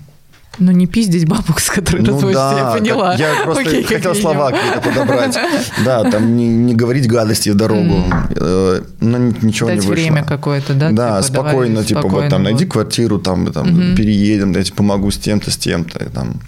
[0.60, 3.14] ну, не пиздить бабок, с которой ну, разводишься, да, я поняла.
[3.14, 5.38] Я просто Окей, хотел слова какие-то подобрать.
[5.84, 8.04] Да, там не, не говорить гадости в дорогу.
[8.30, 8.86] Mm.
[9.00, 9.92] Но ничего Дать не вышло.
[9.92, 10.90] время какое-то, да?
[10.90, 13.96] Да, типа, спокойно, давай, типа, спокойно, вот там, найди квартиру, там, там угу.
[13.96, 16.10] переедем, дайте помогу с тем-то, с тем-то.
[16.10, 16.40] Там.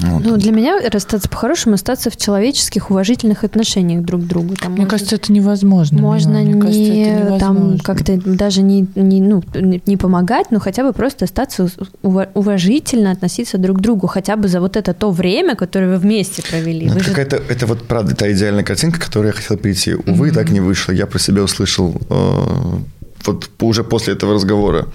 [0.00, 0.24] Вот.
[0.24, 4.56] Ну, для меня расстаться по-хорошему, остаться в человеческих, уважительных отношениях друг к другу.
[4.56, 6.00] Там мне можно, кажется, это невозможно.
[6.00, 7.38] Можно мне не кажется, это невозможно.
[7.38, 11.70] там как-то даже не, не, ну, не помогать, но хотя бы просто остаться
[12.02, 16.42] уважительно относиться друг к другу, хотя бы за вот это то время, которое вы вместе
[16.42, 16.86] провели.
[16.86, 17.12] Ну, вы же...
[17.12, 19.94] это, это вот правда та идеальная картинка, которую я хотел прийти.
[19.94, 20.34] Увы, mm-hmm.
[20.34, 20.92] так не вышло.
[20.92, 22.78] Я про себя услышал э,
[23.26, 24.86] вот уже после этого разговора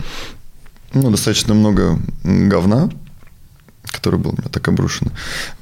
[0.94, 2.90] ну, достаточно много говна,
[3.96, 5.12] который был у меня так обрушен.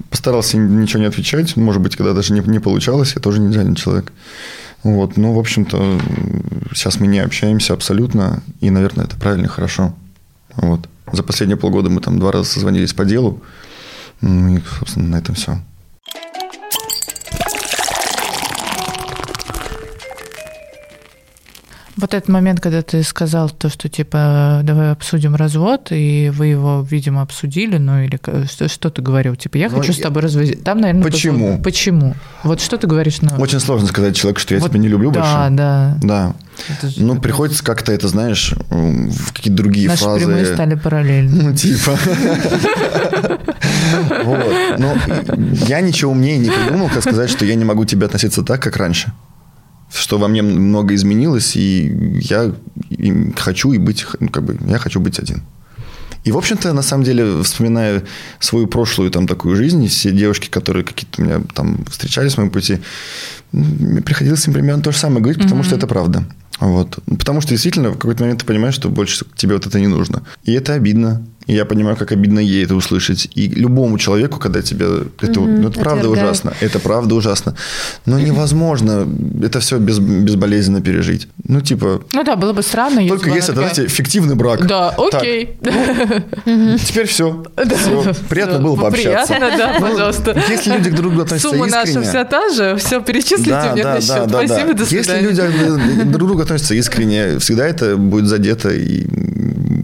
[0.09, 1.55] Постарался ничего не отвечать.
[1.55, 4.11] Может быть, когда даже не, не получалось, я тоже не идеальный человек.
[4.83, 6.01] Вот, ну, в общем-то,
[6.73, 9.95] сейчас мы не общаемся абсолютно, и, наверное, это правильно и хорошо.
[10.55, 10.89] Вот.
[11.11, 13.41] За последние полгода мы там два раза созвонились по делу,
[14.21, 15.61] и, собственно, на этом все.
[22.03, 26.85] Вот этот момент, когда ты сказал то, что типа давай обсудим развод, и вы его,
[26.91, 29.37] видимо, обсудили, ну или что, что ты говорил?
[29.37, 29.97] Типа я ну, хочу я...
[29.99, 30.65] с тобой разводить.
[30.65, 31.45] Там, наверное, почему?
[31.45, 31.63] Позвол...
[31.63, 32.15] Почему?
[32.43, 33.21] Вот что ты говоришь?
[33.21, 33.37] На...
[33.37, 35.55] Очень сложно сказать человеку, что я вот, тебя не люблю да, больше.
[35.55, 36.33] Да, да.
[36.81, 36.91] Да.
[36.97, 40.25] Ну, приходится как-то это, знаешь, в какие-то другие Наши фразы.
[40.25, 41.41] прямые стали параллельно.
[41.41, 41.97] Ну, типа.
[44.25, 44.77] Вот.
[44.77, 44.93] Но
[45.69, 48.75] я ничего умнее не придумал, как сказать, что я не могу тебе относиться так, как
[48.75, 49.13] раньше
[49.93, 52.53] что во мне много изменилось, и я
[53.37, 55.43] хочу и быть, ну, как бы, я хочу быть один.
[56.23, 58.03] И, в общем-то, на самом деле, вспоминая
[58.39, 62.49] свою прошлую там такую жизнь, все девушки, которые какие-то у меня там встречались в моем
[62.49, 62.79] пути,
[63.51, 65.65] мне приходилось им примерно то же самое говорить, потому mm-hmm.
[65.65, 66.23] что это правда.
[66.59, 66.99] Вот.
[67.05, 70.23] Потому что действительно в какой-то момент ты понимаешь, что больше тебе вот это не нужно.
[70.43, 71.25] И это обидно.
[71.45, 73.29] И я понимаю, как обидно ей это услышать.
[73.35, 74.85] И любому человеку, когда тебе...
[75.21, 76.53] Это, угу, ну, это правда ужасно.
[76.61, 77.55] Это правда ужасно.
[78.05, 79.07] Но невозможно
[79.43, 81.27] это все без, безболезненно пережить.
[81.47, 82.01] Ну, типа...
[82.13, 83.05] Ну да, было бы странно.
[83.07, 84.65] Только если, это, знаете, фиктивный брак.
[84.67, 85.57] Да, окей.
[85.61, 85.73] Так,
[86.45, 87.43] ну, теперь все.
[87.57, 88.13] все.
[88.29, 89.33] Приятно было пообщаться.
[89.33, 90.43] Приятно, да, ну, пожалуйста.
[90.49, 91.95] Если люди к другу относятся Сумма искренне...
[91.99, 94.27] наша вся та же, все перечислите да, мне да, на счет.
[94.27, 94.73] Да, да, Спасибо, да.
[94.73, 95.27] до свидания.
[95.27, 99.05] Если люди друг к другу относятся искренне, всегда это будет задето и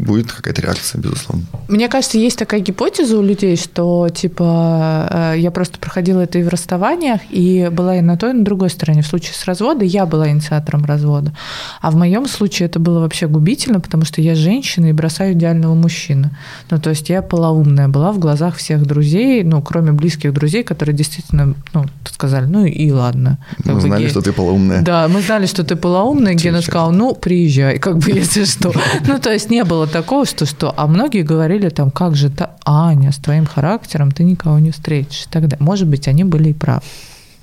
[0.09, 1.45] будет какая-то реакция, безусловно.
[1.67, 6.43] Мне кажется, есть такая гипотеза у людей, что, типа, э, я просто проходила это и
[6.43, 9.01] в расставаниях, и была и на той, и на другой стороне.
[9.01, 11.33] В случае с разводом я была инициатором развода.
[11.81, 15.75] А в моем случае это было вообще губительно, потому что я женщина и бросаю идеального
[15.75, 16.31] мужчину.
[16.71, 20.95] Ну, то есть я полоумная была в глазах всех друзей, ну, кроме близких друзей, которые
[20.95, 23.37] действительно, ну, сказали, ну и ладно.
[23.63, 24.09] Как мы знали, ге...
[24.09, 24.81] что ты полоумная.
[24.81, 26.33] Да, мы знали, что ты полоумная.
[26.33, 28.73] Гена сказал, ну, приезжай, как бы, если что.
[29.07, 30.73] Ну, то есть не было такого, что что.
[30.75, 35.25] А многие говорили там, как же, та Аня, с твоим характером ты никого не встретишь.
[35.29, 36.81] Тогда, может быть, они были и правы.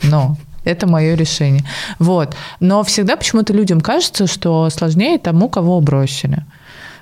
[0.02, 1.64] Но это мое решение.
[1.98, 2.36] Вот.
[2.60, 6.44] Но всегда почему-то людям кажется, что сложнее тому, кого бросили.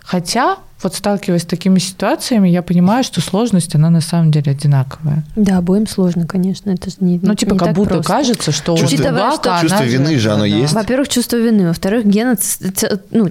[0.02, 5.24] Хотя вот сталкиваясь с такими ситуациями, я понимаю, что сложность, она на самом деле одинаковая.
[5.34, 6.70] Да, обоим сложно, конечно.
[6.70, 8.12] Это же не Ну, типа, не как так будто просто.
[8.12, 10.46] кажется, что чувство, у дурак, что, чувство вины же, оно да.
[10.46, 10.72] есть.
[10.72, 11.68] Во-первых, чувство вины.
[11.68, 12.36] Во-вторых, Гена,
[13.10, 13.30] ну,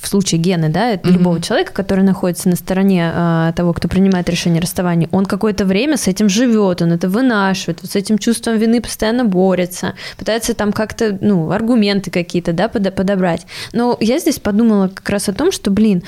[0.00, 1.10] в случае Гены, да, mm-hmm.
[1.10, 5.64] любого человека, который находится на стороне э, того, кто принимает решение о расставании, он какое-то
[5.64, 10.54] время с этим живет, он это вынашивает, вот с этим чувством вины постоянно борется, пытается
[10.54, 13.46] там как-то, ну, аргументы какие-то, да, подобрать.
[13.72, 16.02] Но я здесь подумала как раз о том, что, блин,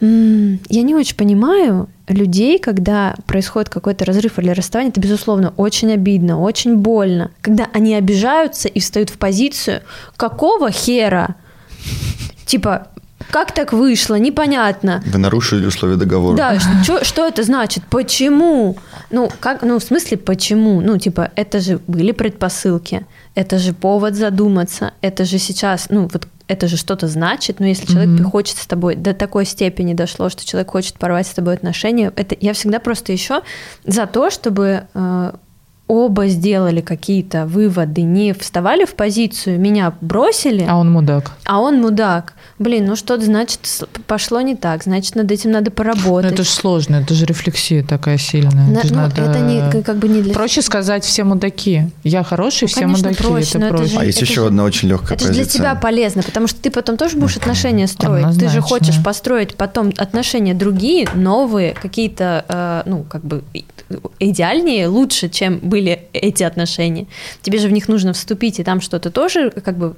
[0.00, 6.40] я не очень понимаю людей, когда происходит какой-то разрыв или расставание, это, безусловно, очень обидно,
[6.40, 7.30] очень больно.
[7.40, 9.82] Когда они обижаются и встают в позицию,
[10.16, 11.34] какого хера?
[12.46, 12.88] Типа,
[13.30, 14.14] как так вышло?
[14.14, 15.02] Непонятно.
[15.06, 16.36] Вы нарушили условия договора.
[16.36, 17.84] Да, что, что это значит?
[17.90, 18.76] Почему?
[19.10, 20.80] Ну, как, ну, в смысле, почему?
[20.80, 26.26] Ну, типа, это же были предпосылки, это же повод задуматься, это же сейчас, ну, вот
[26.48, 28.30] это же что-то значит, но если человек mm-hmm.
[28.30, 32.36] хочет с тобой до такой степени дошло, что человек хочет порвать с тобой отношения, это
[32.40, 33.42] я всегда просто еще
[33.84, 35.32] за то, чтобы э,
[35.88, 40.64] оба сделали какие-то выводы, не вставали в позицию, меня бросили.
[40.68, 41.32] А он мудак.
[41.44, 42.34] А он мудак.
[42.58, 43.60] Блин, ну что-то значит
[44.08, 46.30] пошло не так, значит над этим надо поработать.
[46.30, 48.66] Но это же сложно, это же рефлексия такая сильная.
[48.66, 49.22] На, это, ну, надо...
[49.22, 50.34] это не, как бы не для...
[50.34, 51.90] Проще сказать все мудаки.
[52.02, 53.22] Я хороший, ну, все конечно, мудаки.
[53.22, 53.84] Проще, это проще.
[53.84, 55.42] Это же, а есть еще же, одна очень легкая это позиция.
[55.42, 58.24] Это для тебя полезно, потому что ты потом тоже будешь отношения строить.
[58.24, 58.48] Однозначно.
[58.48, 63.44] Ты же хочешь построить потом отношения другие, новые, какие-то, э, ну, как бы
[64.18, 67.06] идеальнее, лучше, чем были эти отношения.
[67.40, 69.94] Тебе же в них нужно вступить и там что-то тоже как бы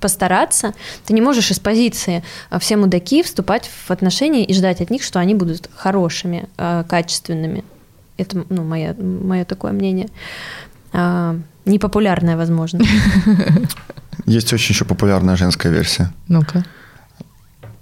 [0.00, 0.74] постараться.
[1.06, 2.22] Ты не можешь из позиции э,
[2.58, 7.64] все мудаки вступать в отношения и ждать от них, что они будут хорошими, э, качественными.
[8.16, 10.08] Это ну, мое, мое такое мнение.
[10.92, 12.84] А, непопулярное, возможно.
[14.26, 16.12] Есть очень еще популярная женская версия.
[16.28, 16.64] Ну-ка.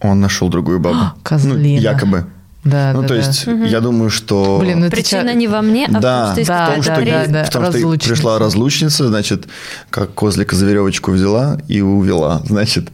[0.00, 1.18] Он нашел другую бабу.
[1.22, 1.58] Козлина.
[1.58, 2.26] Ну, якобы.
[2.62, 3.20] Да, ну, да, то да.
[3.26, 3.64] есть, Мгм.
[3.64, 4.58] я думаю, что...
[4.61, 6.82] Блин, ну Причина ча- не во мне, а да, в том, что Да, в том,
[6.84, 7.44] какой-то что, да, да.
[7.44, 9.46] в том, что пришла разлучница, значит,
[9.88, 12.42] как козлика за веревочку взяла и увела.
[12.46, 12.88] Значит,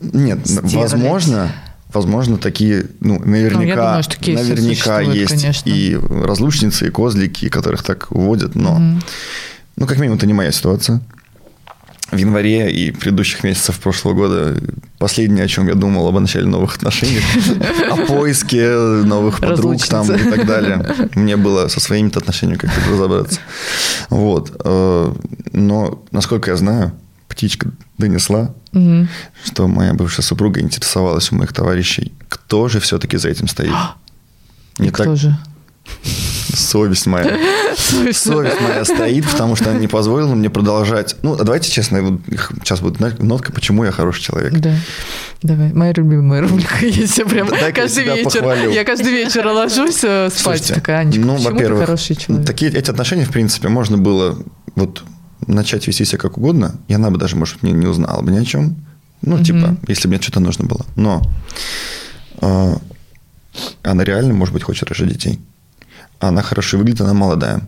[0.00, 0.74] нет, Стерлядь.
[0.74, 1.48] возможно,
[1.94, 5.70] возможно, такие, ну, наверняка, Ну, я думаю, что кейсы наверняка есть конечно.
[5.70, 9.02] и разлучницы, и козлики, которых так уводят, но, Мгм.
[9.76, 11.00] ну, как минимум, это не моя ситуация.
[12.10, 14.56] В январе и предыдущих месяцев прошлого года
[14.98, 17.20] последнее, о чем я думал об начале новых отношений,
[17.90, 20.86] о поиске новых подруг там и так далее.
[21.16, 23.40] Мне было со своими отношениями как-то разобраться.
[24.08, 24.52] Вот.
[24.64, 25.12] Э,
[25.52, 26.92] но, насколько я знаю,
[27.26, 29.08] птичка донесла, угу.
[29.44, 33.74] что моя бывшая супруга интересовалась у моих товарищей, кто же все-таки за этим стоит.
[34.78, 35.06] Не и так...
[35.06, 35.36] кто же?
[36.54, 37.38] Совесть моя.
[37.76, 38.26] Совесть.
[38.26, 41.16] моя стоит, потому что она не позволила мне продолжать.
[41.22, 42.18] Ну, давайте честно,
[42.62, 44.52] сейчас будет нотка, почему я хороший человек.
[44.52, 44.74] Да.
[45.42, 46.86] Давай, моя любимая рубрика.
[46.86, 48.40] Я прям Дай каждый вечер.
[48.40, 48.70] Похвалю.
[48.70, 50.58] Я каждый вечер ложусь э, спать.
[50.58, 52.46] Слушайте, такая, Анечка, ну, во-первых, хороший человек?
[52.46, 54.38] Такие эти отношения, в принципе, можно было
[54.74, 55.02] вот
[55.46, 58.38] начать вести себя как угодно, и она бы даже, может, мне не узнала бы ни
[58.38, 58.76] о чем.
[59.22, 59.44] Ну, mm-hmm.
[59.44, 60.84] типа, если бы мне что-то нужно было.
[60.96, 61.22] Но
[62.40, 62.76] э,
[63.82, 65.40] она реально, может быть, хочет рожать детей.
[66.20, 67.60] Она хорошо выглядит, она молодая.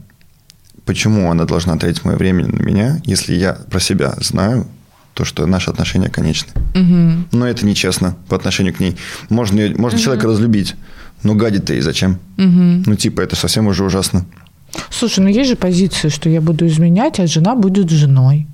[0.84, 4.66] Почему она должна тратить мое время на меня, если я про себя знаю,
[5.14, 6.52] то, что наши отношения конечны.
[6.74, 7.36] Угу.
[7.36, 8.96] Но это нечестно по отношению к ней.
[9.28, 10.04] Можно, можно угу.
[10.04, 10.76] человека разлюбить,
[11.24, 12.20] но гадить-то и зачем?
[12.38, 12.84] Угу.
[12.86, 14.24] Ну, типа, это совсем уже ужасно.
[14.90, 18.46] Слушай, ну есть же позиция, что я буду изменять, а жена будет женой.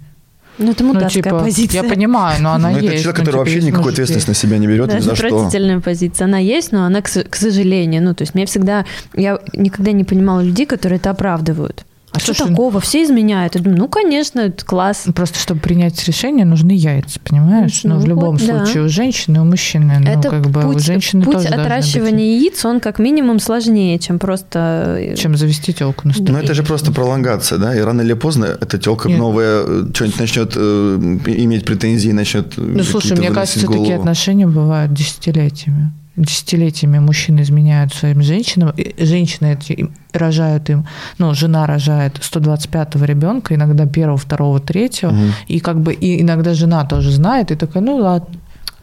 [0.59, 1.83] Ну, это мудацкая ну, типа, позиция.
[1.83, 2.95] Я понимаю, но она но есть.
[2.95, 5.15] Это человек, который ну, типа, вообще никакой ответственности на себя не берет да, ни за
[5.17, 5.27] что.
[5.27, 6.25] Это отвратительная позиция.
[6.27, 8.85] Она есть, но она, к, к сожалению, ну, то есть мне всегда...
[9.15, 11.85] Я никогда не понимала людей, которые это оправдывают.
[12.15, 12.81] А Слушай, что такого?
[12.81, 13.57] Все изменяют.
[13.57, 15.05] Я думаю, ну, конечно, это класс.
[15.17, 17.81] Просто, чтобы принять решение, нужны яйца, понимаешь?
[17.83, 18.83] Ну, ну в любом вот, случае, да.
[18.83, 19.97] у женщины, у мужчины.
[19.99, 23.99] Ну, это как бы путь, у женщины путь тоже отращивания яиц, он как минимум сложнее,
[23.99, 24.97] чем просто...
[25.01, 27.75] Э, чем завести телку на Ну, это же просто пролонгация, да?
[27.75, 32.85] И рано или поздно эта телка новая э, что-нибудь начнет э, иметь претензии, начнет Ну,
[32.85, 40.71] слушай, мне кажется, такие отношения бывают десятилетиями десятилетиями мужчины изменяют своим женщинам, женщины эти рожают
[40.71, 40.87] им,
[41.19, 45.33] ну, жена рожает 125-го ребенка, иногда первого, второго, третьего, угу.
[45.49, 48.29] и как бы и иногда жена тоже знает, и такая, ну ладно,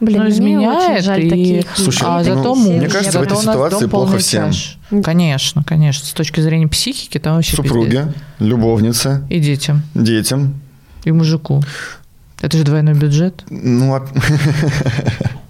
[0.02, 1.30] Блин, ну, изменяет, жаль и...
[1.30, 1.66] таких.
[1.76, 4.52] Слушай, а зато ну, мне кажется, зато в этой ситуации плохо всем.
[4.52, 4.80] Чаш.
[5.04, 6.08] Конечно, конечно.
[6.08, 8.16] С точки зрения психики, там вообще Супруге, пиздец.
[8.40, 9.24] любовнице.
[9.30, 9.84] И детям.
[9.94, 10.60] Детям.
[11.04, 11.62] И мужику.
[12.42, 13.44] Это же двойной бюджет.
[13.52, 14.08] Ну, а...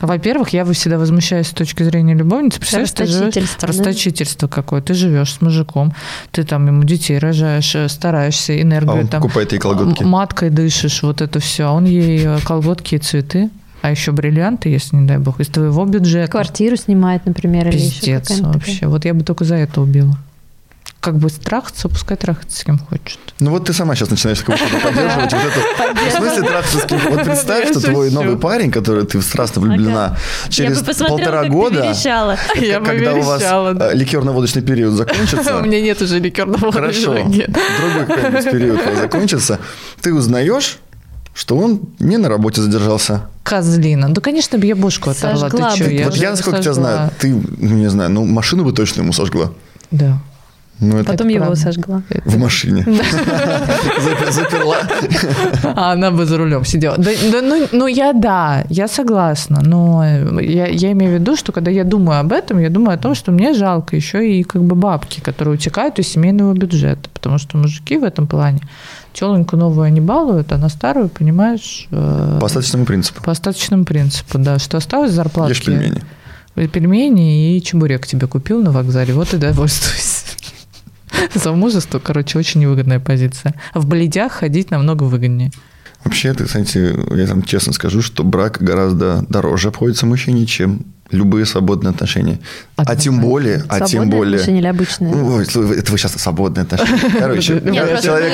[0.00, 2.58] Во-первых, я всегда возмущаюсь с точки зрения любовницы.
[2.58, 3.56] Представляешь, ты живешь...
[3.60, 4.80] Расточительство какое.
[4.80, 5.94] Ты живешь с мужиком,
[6.30, 9.22] ты там ему детей рожаешь, э, стараешься, энергию а там...
[9.22, 10.02] покупает ей колготки.
[10.02, 11.68] Маткой дышишь, вот это все.
[11.68, 13.50] А он ей э, колготки и цветы
[13.82, 16.32] а еще бриллианты, если не дай бог, из твоего бюджета.
[16.32, 18.74] Квартиру снимает, например, Пиздец или еще вообще.
[18.74, 18.90] Такая.
[18.90, 20.18] Вот я бы только за это убила
[21.00, 23.18] как бы трахаться, пускай трахаться с кем хочет.
[23.38, 26.10] Ну вот ты сама сейчас начинаешь как поддерживать вот это.
[26.10, 27.00] В смысле трахаться с кем?
[27.10, 30.16] Вот представь, что твой новый парень, который ты страстно влюблена,
[30.48, 31.94] через полтора года,
[32.84, 35.58] когда у вас э, ликерно-водочный период закончится.
[35.60, 39.60] У меня нет уже ликерного Хорошо, другой период закончится,
[40.00, 40.78] ты узнаешь,
[41.34, 43.28] что он не на работе задержался.
[43.42, 44.08] Козлина.
[44.08, 45.50] Ну, конечно, бы я бошку оторвала.
[45.50, 48.72] Ты что, я вот я, насколько тебя знаю, ты, ну, не знаю, ну, машину бы
[48.72, 49.52] точно ему сожгла.
[49.90, 50.18] Да.
[50.78, 51.60] Ну, это Потом это его правда.
[51.60, 52.02] сожгла.
[52.24, 52.84] В машине.
[54.30, 54.76] Заперла.
[55.74, 56.98] А она бы за рулем сидела.
[56.98, 59.62] Да, да, ну, ну, я да, я согласна.
[59.62, 60.04] Но
[60.40, 63.14] я, я имею в виду, что когда я думаю об этом, я думаю о том,
[63.14, 67.08] что мне жалко еще и как бы бабки, которые утекают из семейного бюджета.
[67.14, 68.60] Потому что мужики в этом плане
[69.14, 71.88] теленьку новую не балуют, а на старую, понимаешь...
[71.90, 73.22] Э, по остаточному принципу.
[73.22, 74.58] По остаточному принципу, да.
[74.58, 75.56] Что осталось зарплатки.
[75.56, 76.02] Ешь пельмени.
[76.68, 80.15] Пельмени и чебурек тебе купил на вокзале, вот и довольствуйся.
[81.34, 83.54] Замужество, короче, очень невыгодная позиция.
[83.74, 85.50] В бледях ходить намного выгоднее.
[86.04, 91.46] Вообще, ты, кстати, я там честно скажу, что брак гораздо дороже обходится мужчине, чем любые
[91.46, 92.40] свободные отношения.
[92.76, 92.92] Однозначно.
[92.92, 94.34] А тем более, а тем более...
[94.34, 95.14] отношения или обычные?
[95.14, 97.10] Ой, это вы сейчас свободные отношения.
[97.18, 97.60] Короче,
[98.02, 98.32] человек...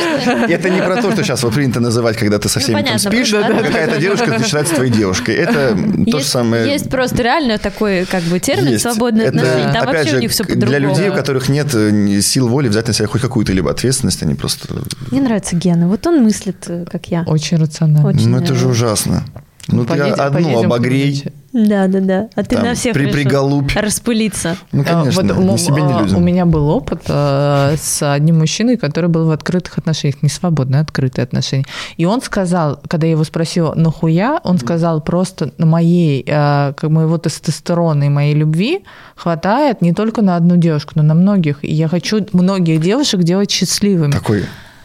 [0.48, 2.98] Это не про то, что сейчас вот принято называть, когда ты со ну, всеми там
[2.98, 5.36] спишь, какая-то девушка начинает с твоей девушкой.
[5.36, 5.76] Это
[6.10, 6.70] то же самое...
[6.70, 9.72] Есть просто реально такой как бы термин свободные отношения.
[9.72, 10.70] Там вообще у них все по-другому.
[10.70, 14.22] Для людей, у которых нет э, сил воли взять на себя хоть какую-то либо ответственность,
[14.22, 14.68] они просто...
[15.10, 15.88] Мне нравится Гена.
[15.88, 17.24] Вот он мыслит, э, как я.
[17.26, 18.12] Очень рационально.
[18.12, 19.24] Ну, это же ужасно.
[19.68, 21.24] Ну, ты одну обогрей.
[21.52, 22.28] Да, да, да.
[22.34, 23.72] А ты там, на всех при, приголубь.
[23.76, 24.56] распылиться.
[24.72, 26.16] Ну, конечно, вот, ни себе, ни людям.
[26.16, 30.80] У меня был опыт э, с одним мужчиной, который был в открытых отношениях, не свободные,
[30.80, 31.66] а открытые отношения.
[31.98, 36.88] И он сказал, когда я его спросила, нахуя, он сказал, просто на моей, э, как
[36.88, 38.84] моего тестостерона и моей любви
[39.14, 41.62] хватает не только на одну девушку, но на многих.
[41.62, 44.12] И я хочу многих девушек делать счастливыми.
[44.12, 44.44] Такой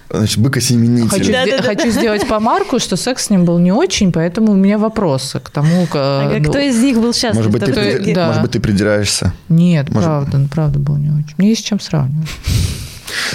[0.09, 1.09] Значит, быкосеменитель.
[1.09, 1.63] Хочу, да, да, да.
[1.63, 5.49] хочу сделать помарку, что секс с ним был не очень, поэтому у меня вопросы к
[5.49, 7.35] тому, как, а ну, кто из них был счастлив?
[7.35, 8.13] Может быть, ты, при...
[8.13, 8.27] да.
[8.27, 9.33] может быть, ты придираешься?
[9.49, 10.07] Нет, может...
[10.07, 11.35] правда, правда был не очень.
[11.37, 12.29] Мне есть с чем сравнивать.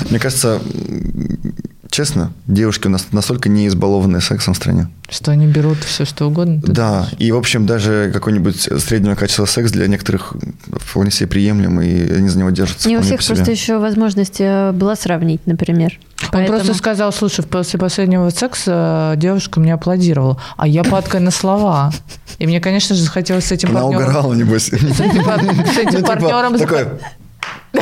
[0.08, 0.60] Мне кажется,
[1.92, 4.88] честно, девушки у нас настолько не избалованные сексом в стране.
[5.10, 6.60] Что они берут все, что угодно?
[6.64, 7.14] Да, думаешь?
[7.18, 10.34] и, в общем, даже какой-нибудь среднего качества секс для некоторых
[10.78, 12.88] вполне себе приемлем, и они за него держатся.
[12.88, 16.00] Не у всех просто еще возможность э, была сравнить, например.
[16.22, 21.30] Он Поэтому- просто сказал, слушай, после последнего секса девушка мне аплодировала, а я падкой на
[21.30, 21.92] слова.
[22.38, 24.04] И мне, конечно же, захотелось с этим Она партнером...
[24.04, 24.64] угорала, небось.
[24.70, 26.56] С этим, Ну, типа, партнером...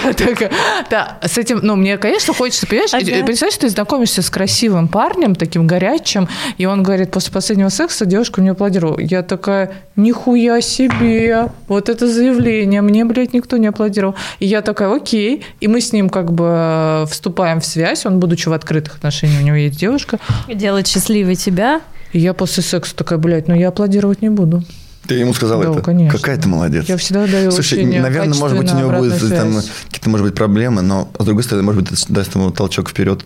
[0.05, 0.51] Да, так,
[0.91, 3.25] да, с этим, ну, мне, конечно, хочется, понимаешь, Ага.
[3.25, 6.29] представляешь, ты знакомишься с красивым парнем, таким горячим,
[6.59, 8.99] и он говорит, после последнего секса девушка мне аплодировала.
[9.01, 14.15] Я такая, нихуя себе, вот это заявление, мне, блядь, никто не аплодировал.
[14.39, 18.21] И я такая, окей, и мы с ним как бы э, вступаем в связь, он,
[18.21, 21.81] будучи в открытых отношениях, у него есть девушка, Делать счастливой тебя.
[22.13, 24.63] и я после секса такая, блядь, ну я аплодировать не буду.
[25.11, 25.83] Ты ему сказал Да, это?
[25.83, 26.17] конечно.
[26.17, 26.85] Какая ты молодец.
[26.89, 29.57] Я всегда даю Слушай, наверное, может быть, у него будут там
[29.87, 33.25] какие-то, может быть, проблемы, но, с другой стороны, может быть, это даст ему толчок вперед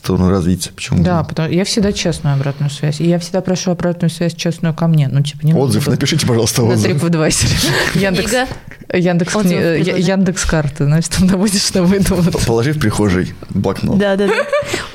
[0.00, 0.70] сторону развития.
[0.74, 1.02] Почему?
[1.02, 3.00] Да, потому я всегда честную обратную связь.
[3.00, 5.08] И я всегда прошу обратную связь честную ко мне.
[5.08, 7.02] Ну, типа, не Отзыв, надо напишите, пожалуйста, на отзыв.
[7.02, 7.98] TripAdvisor.
[7.98, 8.46] Яндекс, Книга.
[8.92, 9.34] Яндекс.
[9.98, 12.46] Яндекс карты, знаешь, там наводишь, что выдумать.
[12.46, 13.98] Положи в прихожей блокнот.
[13.98, 14.34] Да, да, да.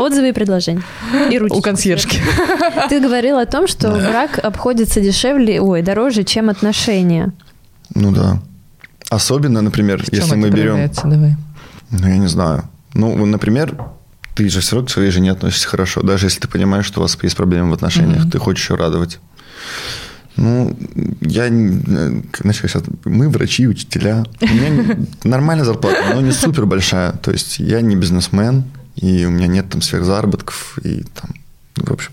[0.03, 0.81] Отзывы и предложения.
[1.31, 1.55] И ручки.
[1.55, 2.19] У консьержки.
[2.89, 7.31] Ты говорил о том, что брак обходится дешевле, ой, дороже, чем отношения.
[7.93, 8.39] Ну да.
[9.09, 10.91] Особенно, например, В чем если это мы берем...
[11.03, 11.35] Давай.
[11.91, 12.63] Ну, я не знаю.
[12.93, 13.77] Ну, например,
[14.35, 17.03] ты же все равно к своей жене относишься хорошо, даже если ты понимаешь, что у
[17.03, 19.19] вас есть проблемы в отношениях, ты хочешь ее радовать.
[20.35, 20.77] Ну,
[21.21, 24.25] я, э, знаешь, сейчас, мы врачи, учителя.
[24.41, 27.13] У меня нормальная зарплата, но не супер большая.
[27.13, 28.65] То есть я не бизнесмен,
[28.97, 31.35] и у меня нет там сверхзаработков, и там,
[31.77, 32.11] в общем,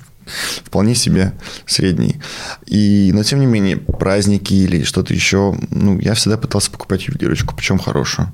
[0.64, 1.33] вполне себе
[1.66, 2.20] средний.
[2.66, 7.57] И, но тем не менее, праздники или что-то еще, ну, я всегда пытался покупать ювелирочку,
[7.57, 8.33] причем хорошую.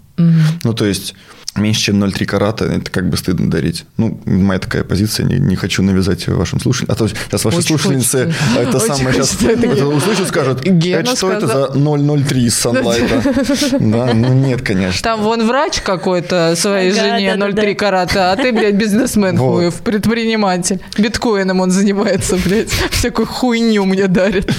[0.64, 1.14] Ну, то есть
[1.60, 3.84] меньше, чем 0,3 карата, это как бы стыдно дарить.
[3.96, 6.92] Ну, моя такая позиция, не, не хочу навязать вашим слушателям.
[6.92, 8.58] А то сейчас ваши Очень слушательницы хочется.
[8.60, 11.72] это Очень самое сейчас это это услышат, скажут, Гена это что это сказал.
[11.72, 13.78] за 0,03 из Sunlight?
[13.88, 15.02] Да, ну нет, конечно.
[15.02, 17.62] Там вон врач какой-то своей жене да-да-да.
[17.62, 20.80] 0,3 карата, а ты, блядь, бизнесмен хуев, предприниматель.
[20.96, 22.70] Биткоином он занимается, блядь.
[22.90, 24.50] Всякую хуйню мне дарит.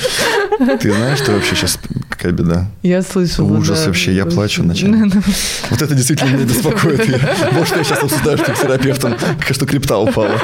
[0.80, 1.80] Ты знаешь, что вообще сейчас
[2.20, 2.66] какая беда?
[2.84, 3.86] Я слышала, Ужас да.
[3.88, 5.10] вообще, я плачу ночами.
[5.70, 7.00] Вот это действительно меня беспокоит.
[7.54, 9.16] Может, я сейчас обсуждаю, что терапевтом,
[9.50, 10.36] что крипта упала.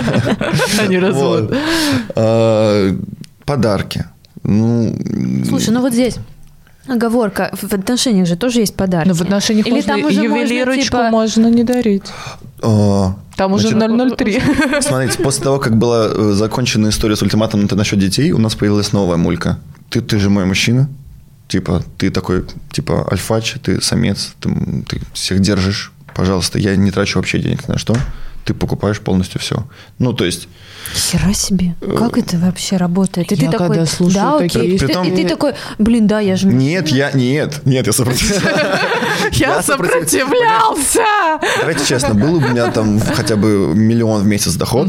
[0.80, 1.52] Они развод.
[2.14, 2.96] А,
[3.44, 4.04] Подарки.
[4.44, 4.94] Ну,
[5.48, 6.16] Слушай, ну вот здесь
[6.86, 7.50] оговорка.
[7.60, 9.08] В отношениях же тоже есть подарки.
[9.08, 12.04] Но в отношениях Или можно там уже можно, ювелирочку типа- можно не дарить.
[12.62, 14.42] а, Там уже Значит, 003.
[14.80, 18.92] Смотрите, после того, как была э, закончена история с ультиматумом насчет детей, у нас появилась
[18.92, 19.58] новая мулька.
[19.90, 20.88] Ты, ты же мой мужчина.
[21.50, 24.50] Типа, ты такой, типа, альфач, ты самец, ты,
[24.88, 25.92] ты всех держишь.
[26.14, 27.96] Пожалуйста, я не трачу вообще денег на что.
[28.44, 29.66] Ты покупаешь полностью все.
[29.98, 30.48] Ну, то есть,
[30.94, 31.74] Хера себе.
[31.98, 33.30] Как это вообще работает?
[33.32, 34.76] И Я ты такой, когда слушаю да, такие окей.
[34.76, 36.46] истории- Ты- И ты такой, блин, да, я же...
[36.46, 38.42] нет, я, нет, нет, я сопротивляюсь.
[39.32, 41.04] Я сопротив- сопротивлялся!
[41.60, 44.88] Давайте честно, был у меня там хотя бы миллион в месяц доход.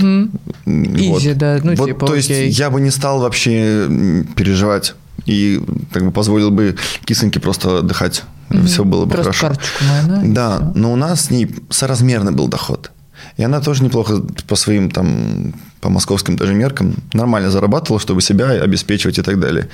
[0.66, 3.88] Изи, да, ну, Вот, типа, то есть я бы не стал вообще
[4.36, 4.96] переживать
[5.26, 5.62] и
[5.92, 8.24] как бы позволил бы кисоньке просто отдыхать.
[8.66, 9.48] Все было бы Просто хорошо.
[9.48, 10.22] карточку да?
[10.26, 12.92] Да, но у нас с ней соразмерный был доход.
[13.38, 18.50] И она тоже неплохо по своим там, по московским даже меркам нормально зарабатывала, чтобы себя
[18.50, 19.70] обеспечивать и так далее.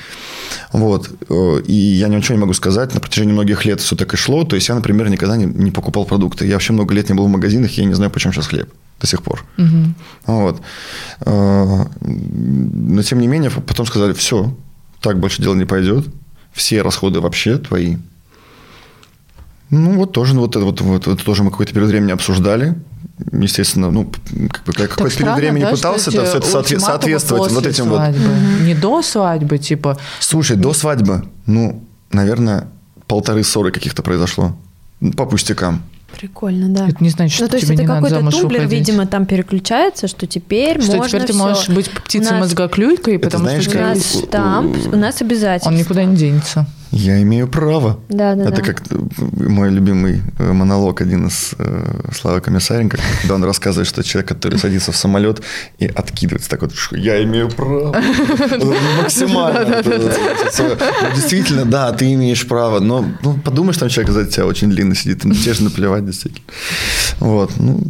[0.74, 1.10] Вот.
[1.30, 2.94] Э, И я ничего не могу сказать.
[2.94, 4.44] На протяжении многих лет все так и шло.
[4.44, 6.46] То есть я, например, никогда не, не покупал продукты.
[6.46, 8.70] Я вообще много лет не был в магазинах, я не знаю, почем сейчас хлеб
[9.02, 9.44] до сих пор.
[10.28, 10.62] Вот.
[11.22, 14.54] Э, Но тем не менее, потом сказали, все,
[15.02, 16.06] так больше дело не пойдет.
[16.54, 17.98] Все расходы вообще твои.
[19.70, 22.76] Ну, вот тоже, ну, вот это вот, вот это тоже мы какой-то период времени обсуждали.
[23.32, 24.10] Естественно, ну,
[24.50, 27.90] как бы какой-то период странно, времени да, пытался это, все это соотве- соответствовать вот этим
[27.90, 27.98] вот.
[27.98, 28.30] свадьбы.
[28.62, 32.68] Не до свадьбы, типа, Слушай, до свадьбы, ну, наверное,
[33.08, 34.56] полторы ссоры каких-то произошло.
[35.16, 35.84] По пустякам.
[36.16, 36.88] Прикольно, да.
[36.88, 38.88] это не значит, что Ну, то есть тебе это не надо какой-то замуж тумблер, выходить.
[38.88, 41.44] видимо, там переключается, что теперь Что можно теперь ты всё.
[41.48, 45.72] можешь быть птицей нас- мозгоклюйкой, потому знаешь, что У нас есть- штамп, у нас обязательно.
[45.72, 46.66] он никуда не денется.
[46.92, 48.00] Я имею право.
[48.10, 48.62] Да, да, Это да.
[48.62, 48.84] как
[49.38, 54.58] мой любимый э, монолог один из э, Славы Комиссаренко, когда он рассказывает, что человек, который
[54.58, 55.42] садится в самолет
[55.80, 57.96] и откидывается так вот, я имею право.
[58.58, 59.84] Ну, Максимально.
[61.16, 65.22] Действительно, да, ты имеешь право, но ну, подумаешь, там человек сзади тебя очень длинно сидит,
[65.22, 66.46] тебе же наплевать действительно.
[67.20, 67.82] Вот, ну,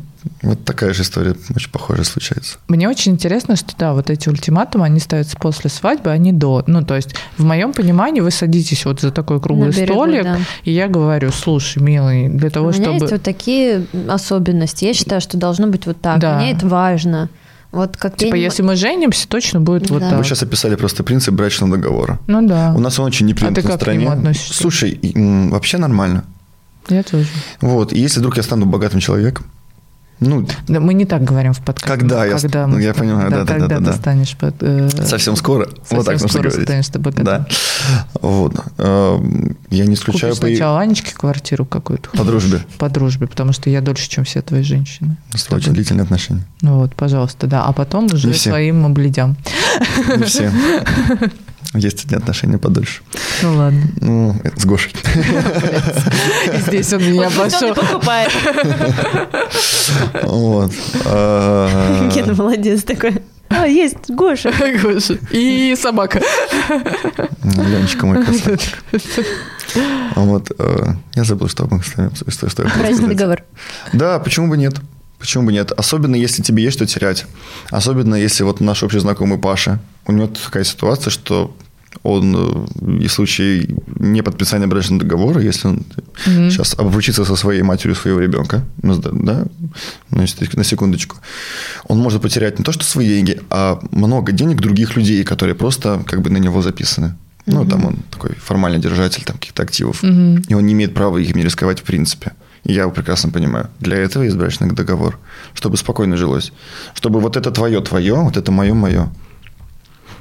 [0.41, 2.57] Вот такая же история, очень похожая случается.
[2.67, 6.63] Мне очень интересно, что да, вот эти ультиматумы, они ставятся после свадьбы, а не до.
[6.67, 10.23] Ну, то есть, в моем понимании, вы садитесь вот за такой круглый На берегу, столик,
[10.23, 10.37] да.
[10.63, 12.99] и я говорю, слушай, милый, для того, У меня чтобы...
[12.99, 14.85] есть вот такие особенности.
[14.85, 16.19] Я считаю, что должно быть вот так.
[16.19, 16.37] Да.
[16.37, 17.29] Мне это важно.
[17.71, 20.09] Вот как Типа, я не- если мы женимся, точно будет вот Да.
[20.11, 20.17] так.
[20.19, 22.17] Вы сейчас описали просто принцип брачного договора.
[22.25, 24.05] Ну да, У нас он очень не принят А ты на как к стране.
[24.05, 24.53] нему относишься?
[24.53, 24.99] Слушай,
[25.51, 26.23] вообще нормально.
[26.89, 27.27] я тоже.
[27.59, 29.45] Вот, и если вдруг я стану богатым человеком,
[30.19, 31.99] ну, Да, мы не так говорим в подкасте.
[31.99, 33.93] Когда я ст- ну, я понимаю, да, да, когда да, ты да.
[33.93, 36.67] станешь под, э, совсем скоро, совсем вот так нужно скоро говорить.
[36.67, 37.25] станешь богатым.
[37.25, 37.47] Да.
[38.21, 38.53] Вот.
[38.77, 39.19] Э,
[39.69, 42.09] Я не исключаю Купишь по, сначала Анечке квартиру какую-то.
[42.09, 42.61] по дружбе.
[42.77, 45.17] По дружбе, потому что я дольше, чем все твои женщины.
[45.29, 46.45] У нас очень длительные отношения.
[46.61, 47.65] Ну вот, пожалуйста, да.
[47.65, 49.37] А потом уже своим бледям.
[50.17, 50.51] Не все.
[51.73, 53.01] Есть одни отношения подольше.
[53.43, 53.81] Ну ладно.
[53.99, 54.93] Ну, это с Гошей.
[56.65, 57.73] Здесь он меня обошел.
[57.75, 58.31] покупает.
[60.23, 60.71] Вот.
[61.05, 63.21] А, Гена молодец такой.
[63.49, 64.51] А, есть, Гоша.
[64.81, 65.17] Гоша.
[65.31, 66.21] И собака.
[67.43, 68.83] Ленечка мой красавчик.
[70.15, 70.51] Вот.
[70.57, 73.07] э, Я забыл, что мы с вами Брачный сказать.
[73.17, 73.43] договор.
[73.93, 74.75] Да, почему бы нет?
[75.19, 75.71] Почему бы нет?
[75.71, 77.25] Особенно, если тебе есть что терять.
[77.71, 81.55] Особенно, если вот наш общий знакомый Паша, у него такая ситуация, что
[82.03, 82.65] он э,
[83.07, 83.67] в случае
[83.99, 85.83] не подписания брачного договора, если он
[86.25, 86.51] Мгм.
[86.51, 89.45] сейчас обручится со своей матерью своего ребенка, ну, да,
[90.11, 91.17] если на секундочку,
[91.87, 96.03] он может потерять не то что свои деньги, а много денег других людей, которые просто
[96.05, 97.15] как бы на него записаны.
[97.45, 100.03] Ну, там он такой формальный держатель там, каких-то активов.
[100.03, 100.43] Мгм.
[100.49, 102.33] И он не имеет права их не рисковать в принципе.
[102.67, 103.69] Я его прекрасно понимаю.
[103.79, 105.17] Для этого есть брачный договор.
[105.53, 106.51] Чтобы спокойно жилось.
[106.93, 109.09] Чтобы вот это твое твое, вот это мое мое.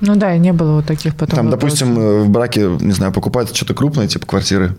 [0.00, 1.80] Ну да, и не было вот таких потом Там, вопросов.
[1.80, 4.76] допустим, э, в браке, не знаю, покупается что-то крупное, типа квартиры.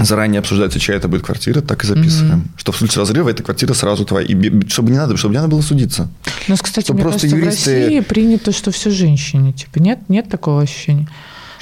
[0.00, 2.38] Заранее обсуждается, чья это будет квартира, так и записываем.
[2.38, 2.48] Мгм.
[2.56, 4.26] Что в случае разрыва эта квартира сразу твоя.
[4.26, 6.08] И чтобы не надо, чтобы не надо было судиться.
[6.48, 9.52] Ну, кстати, что мне просто кажется, юристы- в России принято, что все женщине.
[9.52, 11.08] Типа, нет, нет такого ощущения.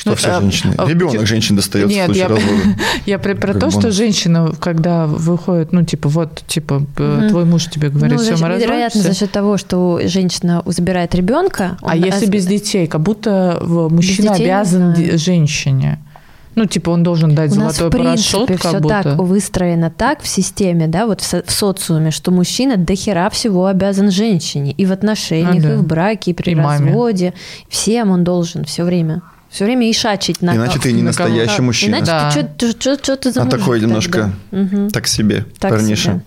[0.01, 0.75] Что Ну, все а, женщины.
[0.79, 2.55] а, Ребенок чё- женщин достается в Нет, случае я, развода.
[3.07, 3.95] я про, про то, что бонус.
[3.95, 7.29] женщина, когда выходит, ну, типа, вот, типа, э, Мгм.
[7.29, 11.77] твой муж тебе говорит, Ну, все, мы вероятно, за счет того, что женщина забирает ребенка.
[11.83, 15.99] А если без детей, как будто в- мужчина обязан женщине.
[16.55, 19.03] Ну, типа, он должен дать У нас, золотой в принципе, парашют, все как будто.
[19.03, 23.29] так выстроено так в системе, да, вот в, со- в социуме, что мужчина до хера
[23.29, 24.73] всего обязан женщине.
[24.73, 25.73] И в отношениях, Ну да.
[25.75, 26.87] и в браке, и при И маме.
[26.87, 27.35] разводе.
[27.69, 29.21] Всем он должен все время.
[29.51, 31.97] Все время ишачить на Иначе ты не на настоящий мужчина.
[31.97, 32.31] Иначе Да.
[32.57, 32.97] ты что
[33.33, 34.91] за А такой немножко Мгм.
[34.91, 36.03] Так себе, Так парниша.
[36.03, 36.21] себе.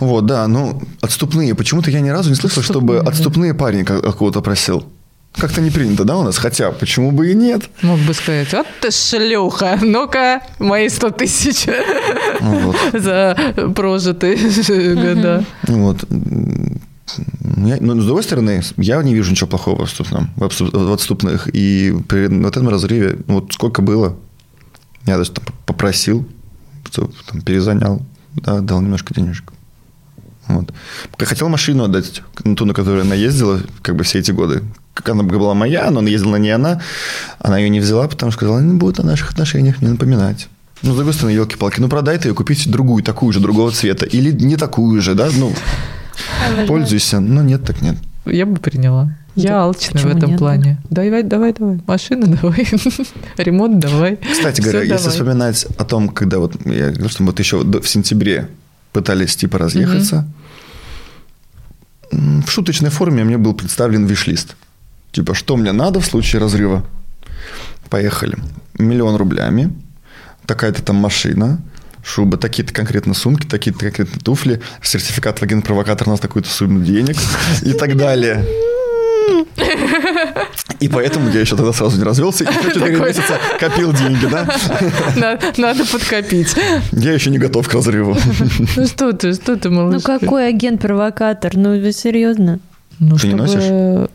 [0.00, 1.54] Вот, да, ну, отступные.
[1.54, 3.10] Почему-то я ни разу не слышал, чтобы Отступные, да.
[3.10, 4.84] отступные парни ка- кого-то просил.
[5.36, 6.36] Как-то не принято, да, у нас?
[6.36, 7.62] Хотя, почему бы и нет?
[7.82, 11.66] Мог бы сказать, вот ты шлюха, ну-ка, мои 100 тысяч
[12.40, 12.76] Вот.
[12.92, 13.36] за
[13.74, 14.36] прожитые
[14.94, 15.44] года.
[15.68, 16.04] Вот.
[17.56, 20.92] Я- ну, с другой стороны, я не вижу ничего плохого в отступном, в отступ- в
[20.92, 21.48] отступных.
[21.52, 24.16] И при вот этом разрыве, ну, вот сколько было,
[25.06, 26.26] я даже там попросил,
[26.90, 28.02] чтобы там перезанял,
[28.34, 29.52] да, дал немножко денежек.
[30.48, 30.72] Вот.
[31.18, 34.62] Хотел машину отдать, ну, ту, на которую она ездила, как бы все эти годы.
[34.94, 36.80] Как она была моя, но она ездила не она.
[37.38, 40.48] Она ее не взяла, потому что сказала, не будет о наших отношениях мне напоминать.
[40.82, 44.06] Ну, с другой стороны, елки-палки, ну, продай ты ее, купить другую, такую же, другого цвета.
[44.06, 45.52] Или не такую же, да, ну,
[46.66, 47.20] пользуйся.
[47.20, 47.96] Ну, нет, так нет.
[48.26, 49.16] Я бы приняла.
[49.34, 50.38] Я Да алчная в этом нет?
[50.38, 50.78] плане.
[50.90, 51.80] Давай, давай, давай.
[51.86, 52.66] Машина давай.
[53.36, 54.16] Ремонт давай.
[54.16, 55.10] Кстати говоря, если давай.
[55.10, 58.48] вспоминать о том, когда вот я говорю, что мы вот еще в сентябре
[58.92, 60.26] пытались типа разъехаться,
[62.12, 64.56] м, в шуточной форме мне был представлен виш-лист.
[65.12, 66.84] Типа, что мне надо в случае разрыва?
[67.88, 68.36] Поехали.
[68.78, 69.72] Миллион рублями,
[70.46, 71.60] такая-то там машина,
[72.08, 77.16] шуба, такие-то конкретно сумки, такие-то конкретно туфли, сертификат в агент-провокатор у нас такую-то сумму денег
[77.62, 78.44] и так далее.
[80.80, 83.08] И поэтому я еще тогда сразу не развелся, и еще 4 Такой.
[83.08, 84.46] месяца копил деньги, да?
[85.16, 86.54] На- Надо подкопить.
[86.92, 88.16] Я еще не готов к разрыву.
[88.76, 90.18] Ну что ты, что ты, Ну малышка?
[90.18, 91.56] какой агент-провокатор?
[91.56, 92.60] Ну вы серьезно?
[93.00, 94.08] Ну, Ты не чтобы-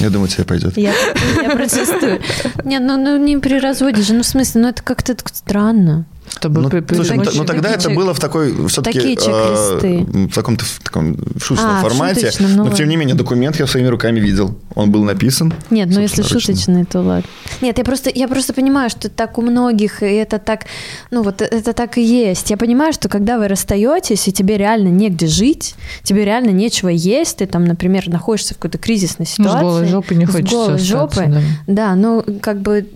[0.00, 0.76] Я думаю, тебе пойдет.
[0.76, 0.92] Я,
[1.40, 2.20] я протестую.
[2.64, 6.04] Не, ну, ну не при разводе же, ну в смысле, ну это как-то так странно.
[6.28, 10.28] Чтобы Ну, при- слушай, ну, ну, тогда это чек- было в такой все-таки такие чек-листы.
[10.28, 12.20] в каком-то в таком шуточном А, формате.
[12.30, 14.56] шуточном, ну но тем не менее документ я своими руками видел.
[14.74, 15.52] Он был написан.
[15.70, 16.54] Нет, ну если собственноручно.
[16.54, 17.28] шуточный, то ладно.
[17.60, 20.64] Нет, я просто, я просто понимаю, что так у многих, и это так,
[21.10, 22.50] ну вот это так и есть.
[22.50, 27.38] Я понимаю, что когда вы расстаетесь, и тебе реально негде жить, тебе реально нечего есть,
[27.38, 29.58] ты там, например, находишься в какой-то кризисной Ну, ситуации.
[29.58, 31.26] с голой жопой не с хочется голой остаться, жопой.
[31.28, 31.40] да.
[31.66, 32.86] Да, ну как бы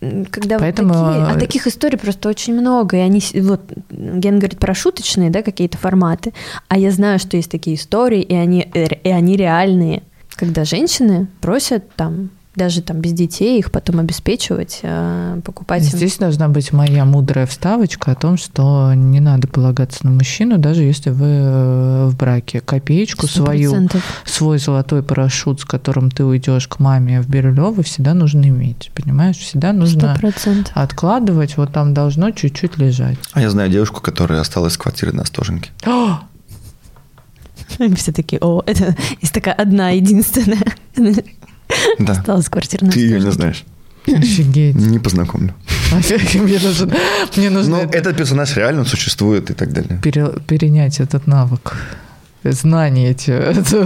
[0.00, 4.58] когда Поэтому- вот такие, а таких историй просто очень много, и они, вот, Ген говорит
[4.58, 6.32] про шуточные, да, какие-то форматы,
[6.68, 10.02] а я знаю, что есть такие истории, и они, э, и они реальные,
[10.36, 16.18] когда женщины просят там, даже там без детей, их потом обеспечивать, э, покупать им Здесь
[16.18, 21.10] должна быть моя мудрая вставочка о том, что не надо полагаться на мужчину, даже если
[21.10, 22.60] вы э, в браке.
[22.60, 24.00] Копеечку свою, 100%.
[24.24, 28.90] свой золотой парашют, с которым ты уйдешь к маме в Бирюлево, всегда нужно иметь.
[28.94, 29.38] Понимаешь?
[29.38, 30.68] Всегда нужно 100%.
[30.74, 33.18] откладывать, вот там должно чуть-чуть лежать.
[33.32, 35.70] А я знаю девушку, которая осталась в квартире на Остоженке.
[37.96, 40.74] Все такие, о, это есть такая одна, единственная.
[41.98, 42.12] Да.
[42.12, 42.90] Осталась квартирная.
[42.92, 43.64] Ты ее не знаешь.
[44.06, 44.74] офигеть.
[44.76, 45.54] Не познакомлю.
[46.34, 46.94] Мне нужно,
[47.36, 50.00] мне нужно Но это этот персонаж реально существует и так далее.
[50.02, 51.76] пере- перенять этот навык.
[52.44, 53.32] Знания эти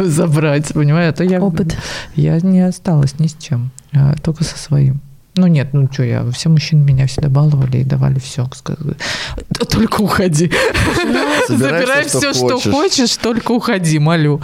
[0.08, 1.12] забрать, понимаешь?
[1.14, 1.76] А то я, Опыт.
[2.14, 5.00] Я не осталась ни с чем, а только со своим.
[5.34, 8.46] Ну нет, ну что я, все мужчины меня всегда баловали и давали все.
[9.70, 10.52] Только уходи.
[10.96, 13.16] Собирай Забирай все, что что хочешь.
[13.16, 14.42] только уходи, молю.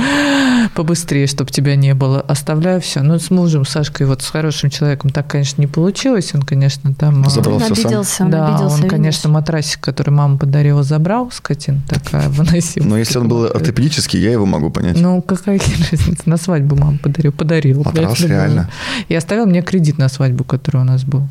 [0.75, 2.21] Побыстрее, чтобы тебя не было.
[2.23, 3.03] Оставляю все.
[3.03, 6.35] Ну, с мужем, Сашкой, вот с хорошим человеком так, конечно, не получилось.
[6.35, 7.23] Он, конечно, там...
[7.27, 7.73] а, Забрал Он сам?
[7.73, 8.75] обиделся, он да, обиделся.
[8.75, 8.91] он, видишь?
[8.91, 12.85] конечно, матрасик, который мама подарила, забрал, скотин такая, выносил.
[12.85, 14.99] Но если он был ортопедический, я его могу понять.
[14.99, 15.59] Ну, какая
[15.91, 16.23] разница?
[16.25, 17.33] На свадьбу мама подарил.
[17.33, 17.83] Подарил.
[17.85, 18.71] Матрас реально.
[19.09, 21.23] И оставил мне кредит на свадьбу, который у нас был.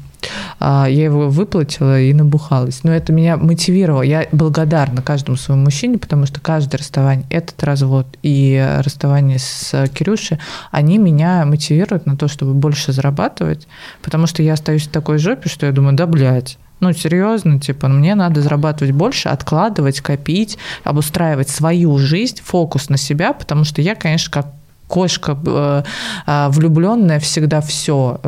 [0.59, 2.83] А, я его выплатила и набухалась.
[2.83, 4.01] Но это меня мотивировало.
[4.01, 10.39] Я благодарна каждому своему мужчине, потому что каждое расставание, этот развод и расставание с Кирюшей,
[10.71, 13.67] они меня мотивируют на то, чтобы больше зарабатывать,
[14.01, 17.87] потому что я остаюсь в такой жопе, что я думаю, да, блядь, ну, серьезно, типа,
[17.87, 23.95] мне надо зарабатывать больше, откладывать, копить, обустраивать свою жизнь, фокус на себя, потому что я,
[23.95, 24.47] конечно, как
[24.87, 25.83] кошка э,
[26.25, 28.19] э, влюбленная всегда все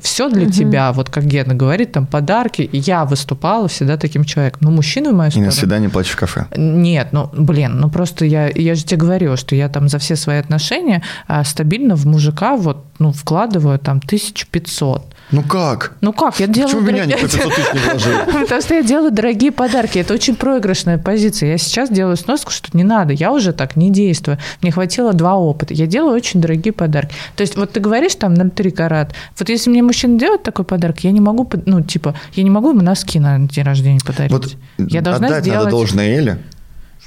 [0.00, 0.50] все для Мгм.
[0.52, 5.10] тебя вот как Гена говорит там подарки И я выступала всегда таким человеком но мужчина
[5.10, 6.46] в мою И на свидание плачь в кафе.
[6.56, 10.16] нет, ну, блин, ну просто я, я же тебе говорила, что я там за все
[10.16, 15.13] свои отношения а, стабильно в мужика вот, ну, вкладываю там 1500.
[15.30, 15.92] Ну как?
[16.00, 16.68] Ну как, я делаю...
[16.68, 18.18] Почему меня дорогие- никто 500 тысяч не вложил?
[18.42, 19.98] Потому что я делаю дорогие подарки.
[19.98, 21.50] Это очень проигрышная позиция.
[21.50, 23.12] Я сейчас делаю сноску, что не надо.
[23.12, 24.38] Я уже так не действую.
[24.62, 25.74] Мне хватило два опыта.
[25.74, 27.14] Я делаю очень дорогие подарки.
[27.36, 29.14] То есть вот ты говоришь там на 3 карат.
[29.38, 32.70] Вот если мне мужчина делает такой подарок, я не могу, ну, типа, я не могу
[32.70, 34.32] ему носки на день рождения подарить.
[34.32, 35.64] Вот я должна отдать сделать...
[35.64, 36.38] надо должное Эле.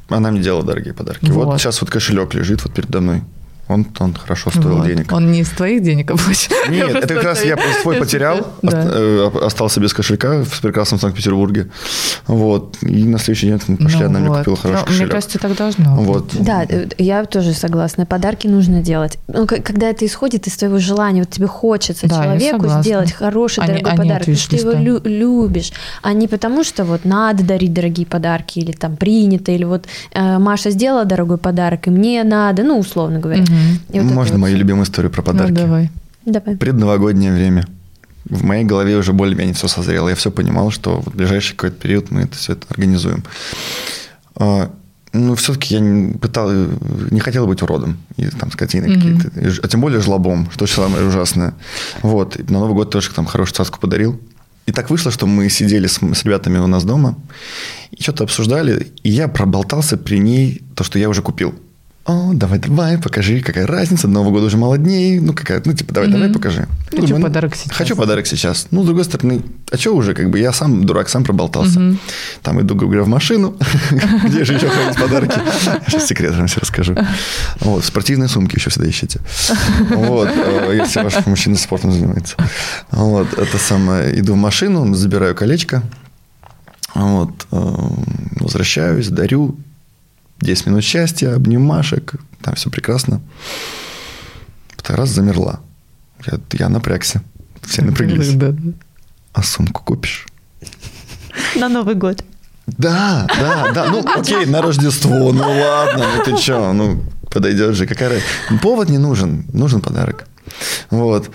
[0.10, 1.26] Она мне делала дорогие подарки.
[1.30, 1.46] Вот.
[1.46, 1.60] Вот.
[1.62, 3.22] сейчас вот кошелек лежит вот передо мной.
[3.70, 4.88] Он, он хорошо стоил Вот.
[4.88, 5.12] денег.
[5.12, 6.52] Он не из твоих денег оплачен.
[6.72, 8.84] Нет, это как раз я свой потерял, Да.
[8.94, 11.68] э, остался без кошелька в прекрасном Санкт-Петербурге.
[12.28, 12.78] Вот.
[12.82, 14.38] И на следующий день мы пошли, Ну она мне вот.
[14.40, 15.12] купила хороший Ну, Мне кошелек.
[15.12, 16.06] кажется, так должно быть.
[16.08, 16.32] Вот.
[16.40, 18.06] Да, э, я тоже согласна.
[18.06, 19.18] Подарки нужно делать.
[19.28, 23.74] Ну, когда это исходит из твоего желания, вот тебе хочется Да, человеку сделать хороший, Они-
[23.74, 27.06] дорогой они подарок, от потому что ты его лю- любишь, а не потому, что вот
[27.06, 31.90] надо дарить дорогие подарки, или там принято, или вот э, Маша сделала дорогой подарок, и
[31.90, 33.44] мне надо, ну, условно говоря.
[33.92, 34.42] И вот Можно вот.
[34.42, 35.52] мою любимую историю про Ну, подарки?
[35.54, 35.92] давай.
[36.26, 36.56] Давай.
[36.58, 37.66] Предновогоднее время.
[38.26, 40.10] В моей голове уже более-менее все созрело.
[40.10, 43.24] Я все понимал, что в ближайший какой-то период мы это все это организуем.
[44.36, 44.70] А,
[45.14, 46.52] Ну, все-таки я не, пытал,
[47.12, 49.20] не хотел быть уродом и там скотиной Мгм.
[49.20, 49.62] какие-то.
[49.64, 51.54] А тем более жлобом, что самое ужасное.
[52.04, 52.36] Вот.
[52.38, 54.20] И на Новый год тоже там хорошую цаску подарил.
[54.66, 57.16] И так вышло, что мы сидели с, с ребятами у нас дома
[57.92, 61.56] и что-то обсуждали, и я проболтался при ней то, что я уже купил.
[62.08, 65.94] О, давай, давай, покажи, какая разница, Нового года уже мало дней, ну какая, ну типа
[65.94, 66.36] давай, давай, Мгм.
[66.36, 66.66] покажи.
[66.70, 67.72] Ну, Хочу думаю, ну, подарок сейчас.
[67.76, 68.68] Хочу подарок сейчас.
[68.72, 71.82] Ну, с другой стороны, а что уже, как бы я сам дурак, сам проболтался.
[71.82, 72.00] Мгм.
[72.44, 73.58] Там иду, говоря, в машину,
[74.24, 75.38] где же еще хранить подарки.
[75.88, 76.96] Сейчас секрет вам все расскажу.
[77.60, 79.20] Вот, спортивные сумки еще всегда ищите.
[79.90, 82.38] Вот, э, если ваш мужчина спортом занимается.
[82.90, 85.84] Вот, это самое, иду в машину, забираю колечко,
[86.96, 87.76] вот, э,
[88.40, 89.58] возвращаюсь, дарю,
[90.42, 93.22] 10 минут счастья, обнимашек, там все прекрасно.
[94.78, 95.60] Второй раз замерла.
[96.26, 97.22] Я, я напрягся.
[97.62, 98.34] Все напряглись.
[98.34, 98.74] Да, да.
[99.34, 100.26] А сумку купишь?
[101.56, 102.24] На Новый год.
[102.66, 103.86] Да, да, да.
[103.92, 105.32] Ну, окей, на Рождество.
[105.32, 107.86] Ну ладно, ну ты что, ну подойдет же.
[107.88, 108.22] Какая?
[108.62, 110.28] Повод не нужен, нужен подарок.
[110.90, 111.30] Вот.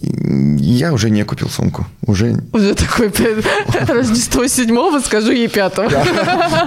[0.00, 1.86] Я уже не купил сумку.
[2.06, 3.12] Уже Уже такой
[3.88, 5.88] Рождество седьмого, скажу ей пятого.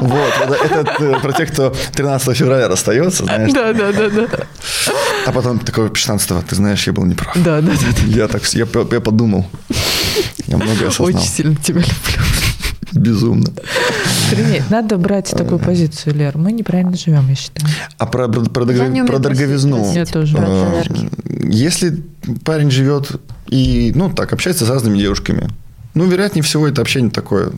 [0.02, 3.52] Вот, это, э, про тех, кто 13 февраля расстается, знаешь.
[3.52, 4.28] Да, да, да, да.
[5.26, 7.36] А потом такой 16 ты знаешь, я был неправ.
[7.36, 8.04] Да, да, да.
[8.06, 9.46] Я так, я, я подумал.
[10.46, 11.22] Я многое осознал.
[11.22, 12.45] Очень сильно тебя люблю.
[12.94, 13.52] Безумно.
[14.32, 16.38] Охренеть, надо брать такую позицию, Лер.
[16.38, 17.68] Мы неправильно живем, я считаю.
[17.98, 19.94] А про, про, про умею про дороговизну.
[19.94, 20.36] Я тоже.
[20.36, 21.10] про подарки.
[21.48, 22.04] Если
[22.44, 23.20] парень живет
[23.50, 25.50] И, ну, так, общается с разными девушками.
[25.94, 27.52] Ну, вероятнее всего, это общение такое,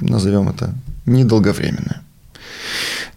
[0.00, 0.74] назовем это,
[1.06, 2.02] недолговременное.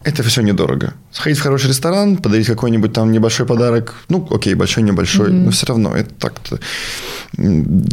[0.03, 0.93] Это все недорого.
[1.11, 3.95] Сходить в хороший ресторан, подарить какой-нибудь там небольшой подарок.
[4.09, 5.45] Ну, окей, большой, небольшой, mm-hmm.
[5.45, 6.59] но все равно это так-то.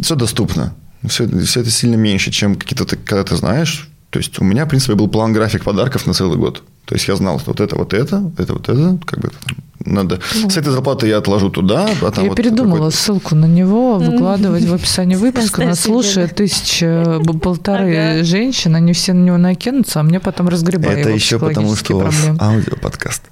[0.01, 0.73] Все доступно.
[1.07, 3.89] Все, все это сильно меньше, чем какие-то, когда ты знаешь.
[4.09, 6.63] То есть у меня, в принципе, был план-график подарков на целый год.
[6.85, 9.31] То есть я знал, что вот это, вот это, это, вот это, как бы
[9.83, 10.19] надо.
[10.35, 10.49] Ну.
[10.49, 14.63] С этой зарплаты я отложу туда, а там Я вот передумала ссылку на него выкладывать
[14.63, 15.65] в описании выпуска.
[15.65, 21.09] Нас слушает тысяча, полторы женщин, они все на него накинутся, а мне потом разгребают Это
[21.09, 23.23] еще потому, что у вас аудиоподкаст.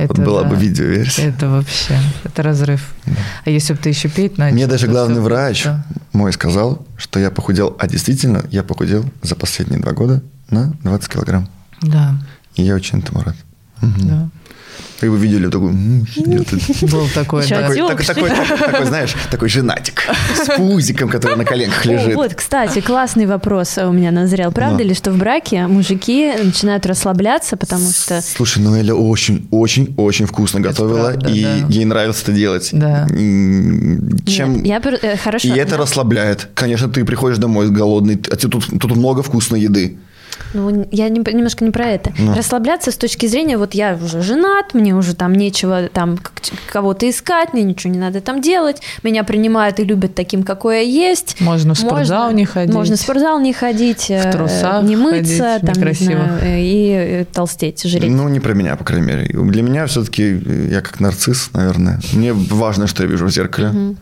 [0.00, 1.28] Это, вот была да, бы видеоверсия.
[1.28, 2.94] Это вообще, это разрыв.
[3.04, 3.12] Да.
[3.44, 4.54] А если бы ты еще петь начал?
[4.54, 5.84] Мне даже главный врач да.
[6.12, 11.12] мой сказал, что я похудел, а действительно я похудел за последние два года на 20
[11.12, 11.48] килограмм.
[11.82, 12.14] Да.
[12.54, 13.36] И я очень этому рад.
[13.82, 13.92] Угу.
[13.98, 14.28] Да.
[15.02, 15.72] И вы видели такой...
[15.72, 17.68] Был такой, да.
[17.68, 20.04] Такой, такой, такой, такой, знаешь, такой женатик
[20.34, 22.14] с пузиком, который на коленках лежит.
[22.14, 24.52] Вот, кстати, классный вопрос у меня назрел.
[24.52, 28.20] Правда ли, что в браке мужики начинают расслабляться, потому что...
[28.20, 32.68] Слушай, ну Эля очень-очень-очень вкусно готовила, и ей нравилось это делать.
[32.72, 33.06] Да.
[33.08, 34.62] Чем...
[34.64, 35.48] Я э, хорошо.
[35.48, 36.48] И это расслабляет.
[36.54, 39.98] Конечно, ты приходишь домой голодный, а тут, тут много вкусной еды.
[40.54, 42.12] Ну, я не, немножко не про это.
[42.18, 42.34] Ну.
[42.34, 46.18] Расслабляться с точки зрения, вот я уже женат, мне уже там нечего там
[46.70, 51.10] кого-то искать, мне ничего не надо там делать, меня принимают и любят таким, какой я
[51.10, 51.40] есть.
[51.40, 52.74] Можно в спортзал можно, не ходить.
[52.74, 56.60] Можно в спортзал не ходить, в э, трусах не мыться, ходить, там, не знаю, э,
[56.60, 58.10] и э, толстеть, жреть.
[58.10, 59.26] Ну, не про меня, по крайней мере.
[59.32, 62.00] Для меня все-таки я как нарцисс, наверное.
[62.12, 63.68] Мне важно, что я вижу в зеркале.
[63.68, 63.96] Угу.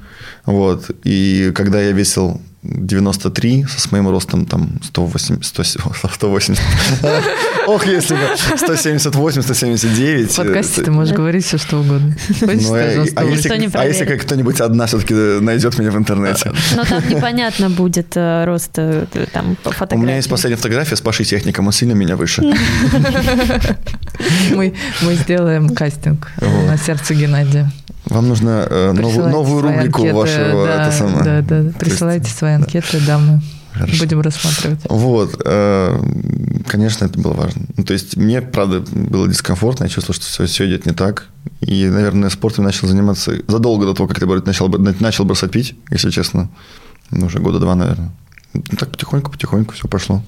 [0.47, 0.91] Вот.
[1.05, 6.61] И когда я весил 93 с моим ростом там 108, 180.
[7.66, 8.20] Ох, если бы
[8.56, 10.32] 178, 179.
[10.32, 12.16] В подкасте ты можешь говорить все, что угодно.
[12.40, 16.52] Ну, а, а если, а если как кто-нибудь одна все-таки найдет меня в интернете?
[16.76, 19.96] Но там непонятно будет э, рост э, там по фотографии.
[19.96, 22.42] У меня есть последняя фотография с Пашей Техником, он сильно меня выше.
[24.50, 27.70] Мы, мы сделаем кастинг на сердце Геннадия.
[28.09, 31.24] Вам нужно э, новую, новую рубрику анкеты, вашего да, это самое.
[31.24, 31.72] Да, да.
[31.78, 33.42] Присылайте есть, свои анкеты, да, мы
[33.72, 34.04] Хорошо.
[34.04, 34.80] будем рассматривать.
[34.88, 36.00] Вот, э,
[36.66, 37.62] конечно, это было важно.
[37.76, 41.26] Ну, то есть мне, правда, было дискомфортно, я чувствовал, что все, все идет не так.
[41.61, 46.11] И, наверное, спортом начал заниматься задолго до того, как ты начал, начал бросать пить, если
[46.11, 46.48] честно.
[47.11, 48.11] Ну, уже года два, наверное.
[48.54, 50.22] Ну, так потихоньку-потихоньку все пошло.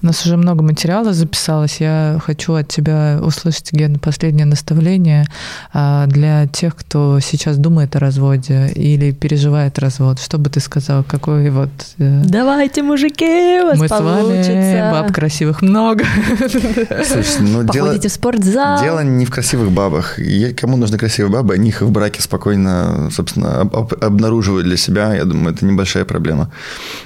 [0.00, 1.80] У нас уже много материала записалось.
[1.80, 5.26] Я хочу от тебя услышать, Ген, последнее наставление
[5.72, 10.20] а, для тех, кто сейчас думает о разводе или переживает развод.
[10.20, 11.02] Что бы ты сказал?
[11.02, 11.70] Какой вот...
[11.98, 14.44] Э, Давайте, мужики, у вас Мы получится.
[14.44, 16.04] с вами, баб красивых много.
[16.38, 18.80] Слушай, ну Походите дело, в спортзал.
[18.80, 20.16] Дело не в красивых бабах.
[20.56, 25.12] Кому нужны красивые бабы, они их в браке спокойно, собственно, об, обнаруживают для себя.
[25.14, 26.52] Я думаю, это небольшая проблема.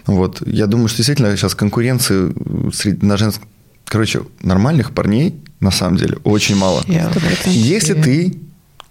[0.07, 0.43] Вот.
[0.47, 2.34] Я думаю, что действительно сейчас конкуренции
[2.85, 3.49] на женском...
[3.85, 6.83] Короче, нормальных парней на самом деле очень мало.
[7.47, 8.39] Если ты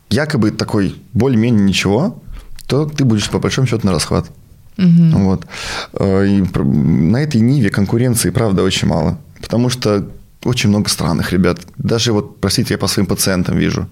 [0.09, 2.21] якобы такой более-менее ничего,
[2.67, 4.29] то ты будешь по большому счету на расхват.
[4.77, 5.19] Угу.
[5.19, 5.45] Вот.
[5.93, 9.17] Э, и на этой ниве конкуренции, правда, очень мало.
[9.41, 10.07] Потому что
[10.43, 11.59] очень много странных ребят.
[11.77, 13.87] Даже вот, простите, я по своим пациентам вижу.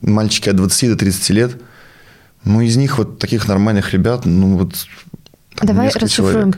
[0.00, 1.56] Мальчики от 20 до 30 лет.
[2.44, 4.74] Ну, из них вот таких нормальных ребят, ну, вот
[5.62, 6.52] Давай расшифруем.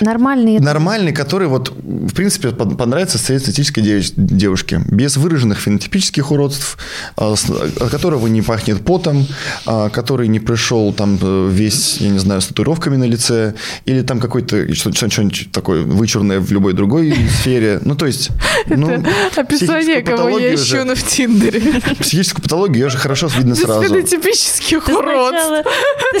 [0.00, 0.60] Нормальные...
[0.60, 3.82] Нормальный, который вот, в принципе, понравится среднестатистической
[4.16, 4.82] девушке.
[4.86, 6.78] Без выраженных фенотипических уродств,
[7.16, 9.26] а, от которого не пахнет потом,
[9.66, 13.54] а, который не пришел там э, весь, я не знаю, с татуировками на лице,
[13.84, 17.80] или там какой-то что-нибудь такое вычурное в любой другой сфере.
[17.84, 18.30] Ну, то есть...
[18.66, 19.02] Ну,
[19.36, 21.60] описание, кого я ищу на в Тиндере.
[22.00, 23.82] Психическую патологию ее же хорошо видно сразу.
[23.82, 25.70] Без фенотипических уродств.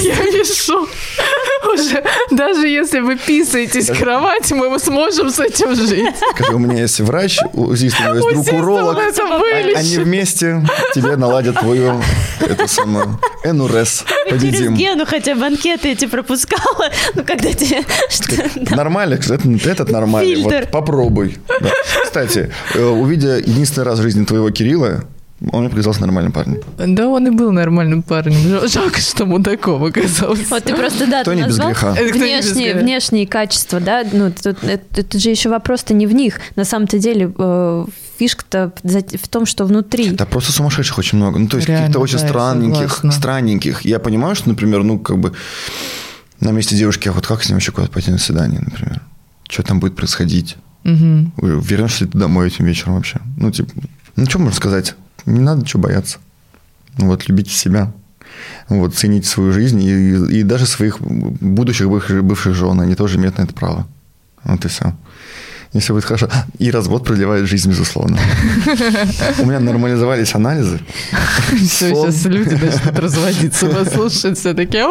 [0.00, 0.88] Я пишу.
[1.74, 6.14] Уже, даже если вы писаетесь в кровать, мы сможем с этим жить.
[6.34, 8.98] Скажи, у меня есть врач, узист, у меня есть друг уролог.
[9.76, 10.62] Они вместе
[10.94, 12.00] тебе наладят твою
[12.40, 13.06] это самое
[13.44, 14.04] НУРС.
[14.28, 14.52] Победим.
[14.52, 16.90] Через Гену хотя бы анкеты эти пропускала.
[17.14, 17.82] Ну, когда тебе...
[18.74, 20.42] Нормально, этот нормальный.
[20.42, 21.38] Вот, попробуй.
[22.04, 25.04] Кстати, э, увидя единственный раз в жизни твоего Кирилла,
[25.52, 26.60] он мне показался нормальным парнем.
[26.76, 28.68] Да, он и был нормальным парнем.
[28.68, 30.44] Жалко, что мудаком оказался.
[30.50, 34.04] Вот ты просто, да, Кто ты назвал внешние, внешние качества, да?
[34.12, 36.40] Ну, тут, это, это же еще вопрос-то не в них.
[36.56, 37.86] На самом-то деле э,
[38.18, 40.10] фишка-то в том, что внутри.
[40.10, 41.38] Да просто сумасшедших очень много.
[41.38, 43.82] Ну, то есть каких-то очень да, странненьких, странненьких.
[43.82, 45.32] Я понимаю, что, например, ну, как бы
[46.40, 49.00] на месте девушки, а вот как с ним еще куда-то пойти на свидание, например?
[49.48, 50.56] Что там будет происходить?
[50.84, 51.32] Угу.
[51.60, 53.20] Вернешься ли ты домой этим вечером вообще?
[53.38, 53.70] Ну, типа,
[54.16, 54.94] Ну, что можно сказать?
[55.26, 56.18] Не надо чего бояться.
[56.98, 57.92] Вот, любите себя.
[58.68, 62.80] Вот, цените свою жизнь и, и даже своих будущих бывших, бывших жен.
[62.80, 63.86] Они тоже имеют на это право.
[64.44, 64.94] Вот и все.
[65.72, 66.28] И все будет хорошо.
[66.58, 68.18] И развод продлевает жизнь, безусловно.
[69.38, 70.80] У меня нормализовались анализы.
[71.48, 74.82] Все, сейчас люди начнут разводиться, послушать, все таки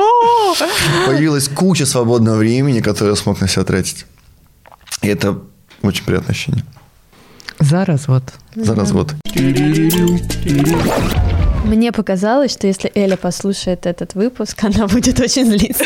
[1.05, 4.05] Появилась куча свободного времени, которое я смог на себя тратить.
[5.01, 5.41] И это
[5.81, 6.63] очень приятное ощущение.
[7.59, 8.23] За развод.
[8.55, 9.15] За развод.
[11.65, 15.85] Мне показалось, что если Эля послушает этот выпуск, она будет очень злиться.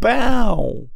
[0.00, 0.91] Пау!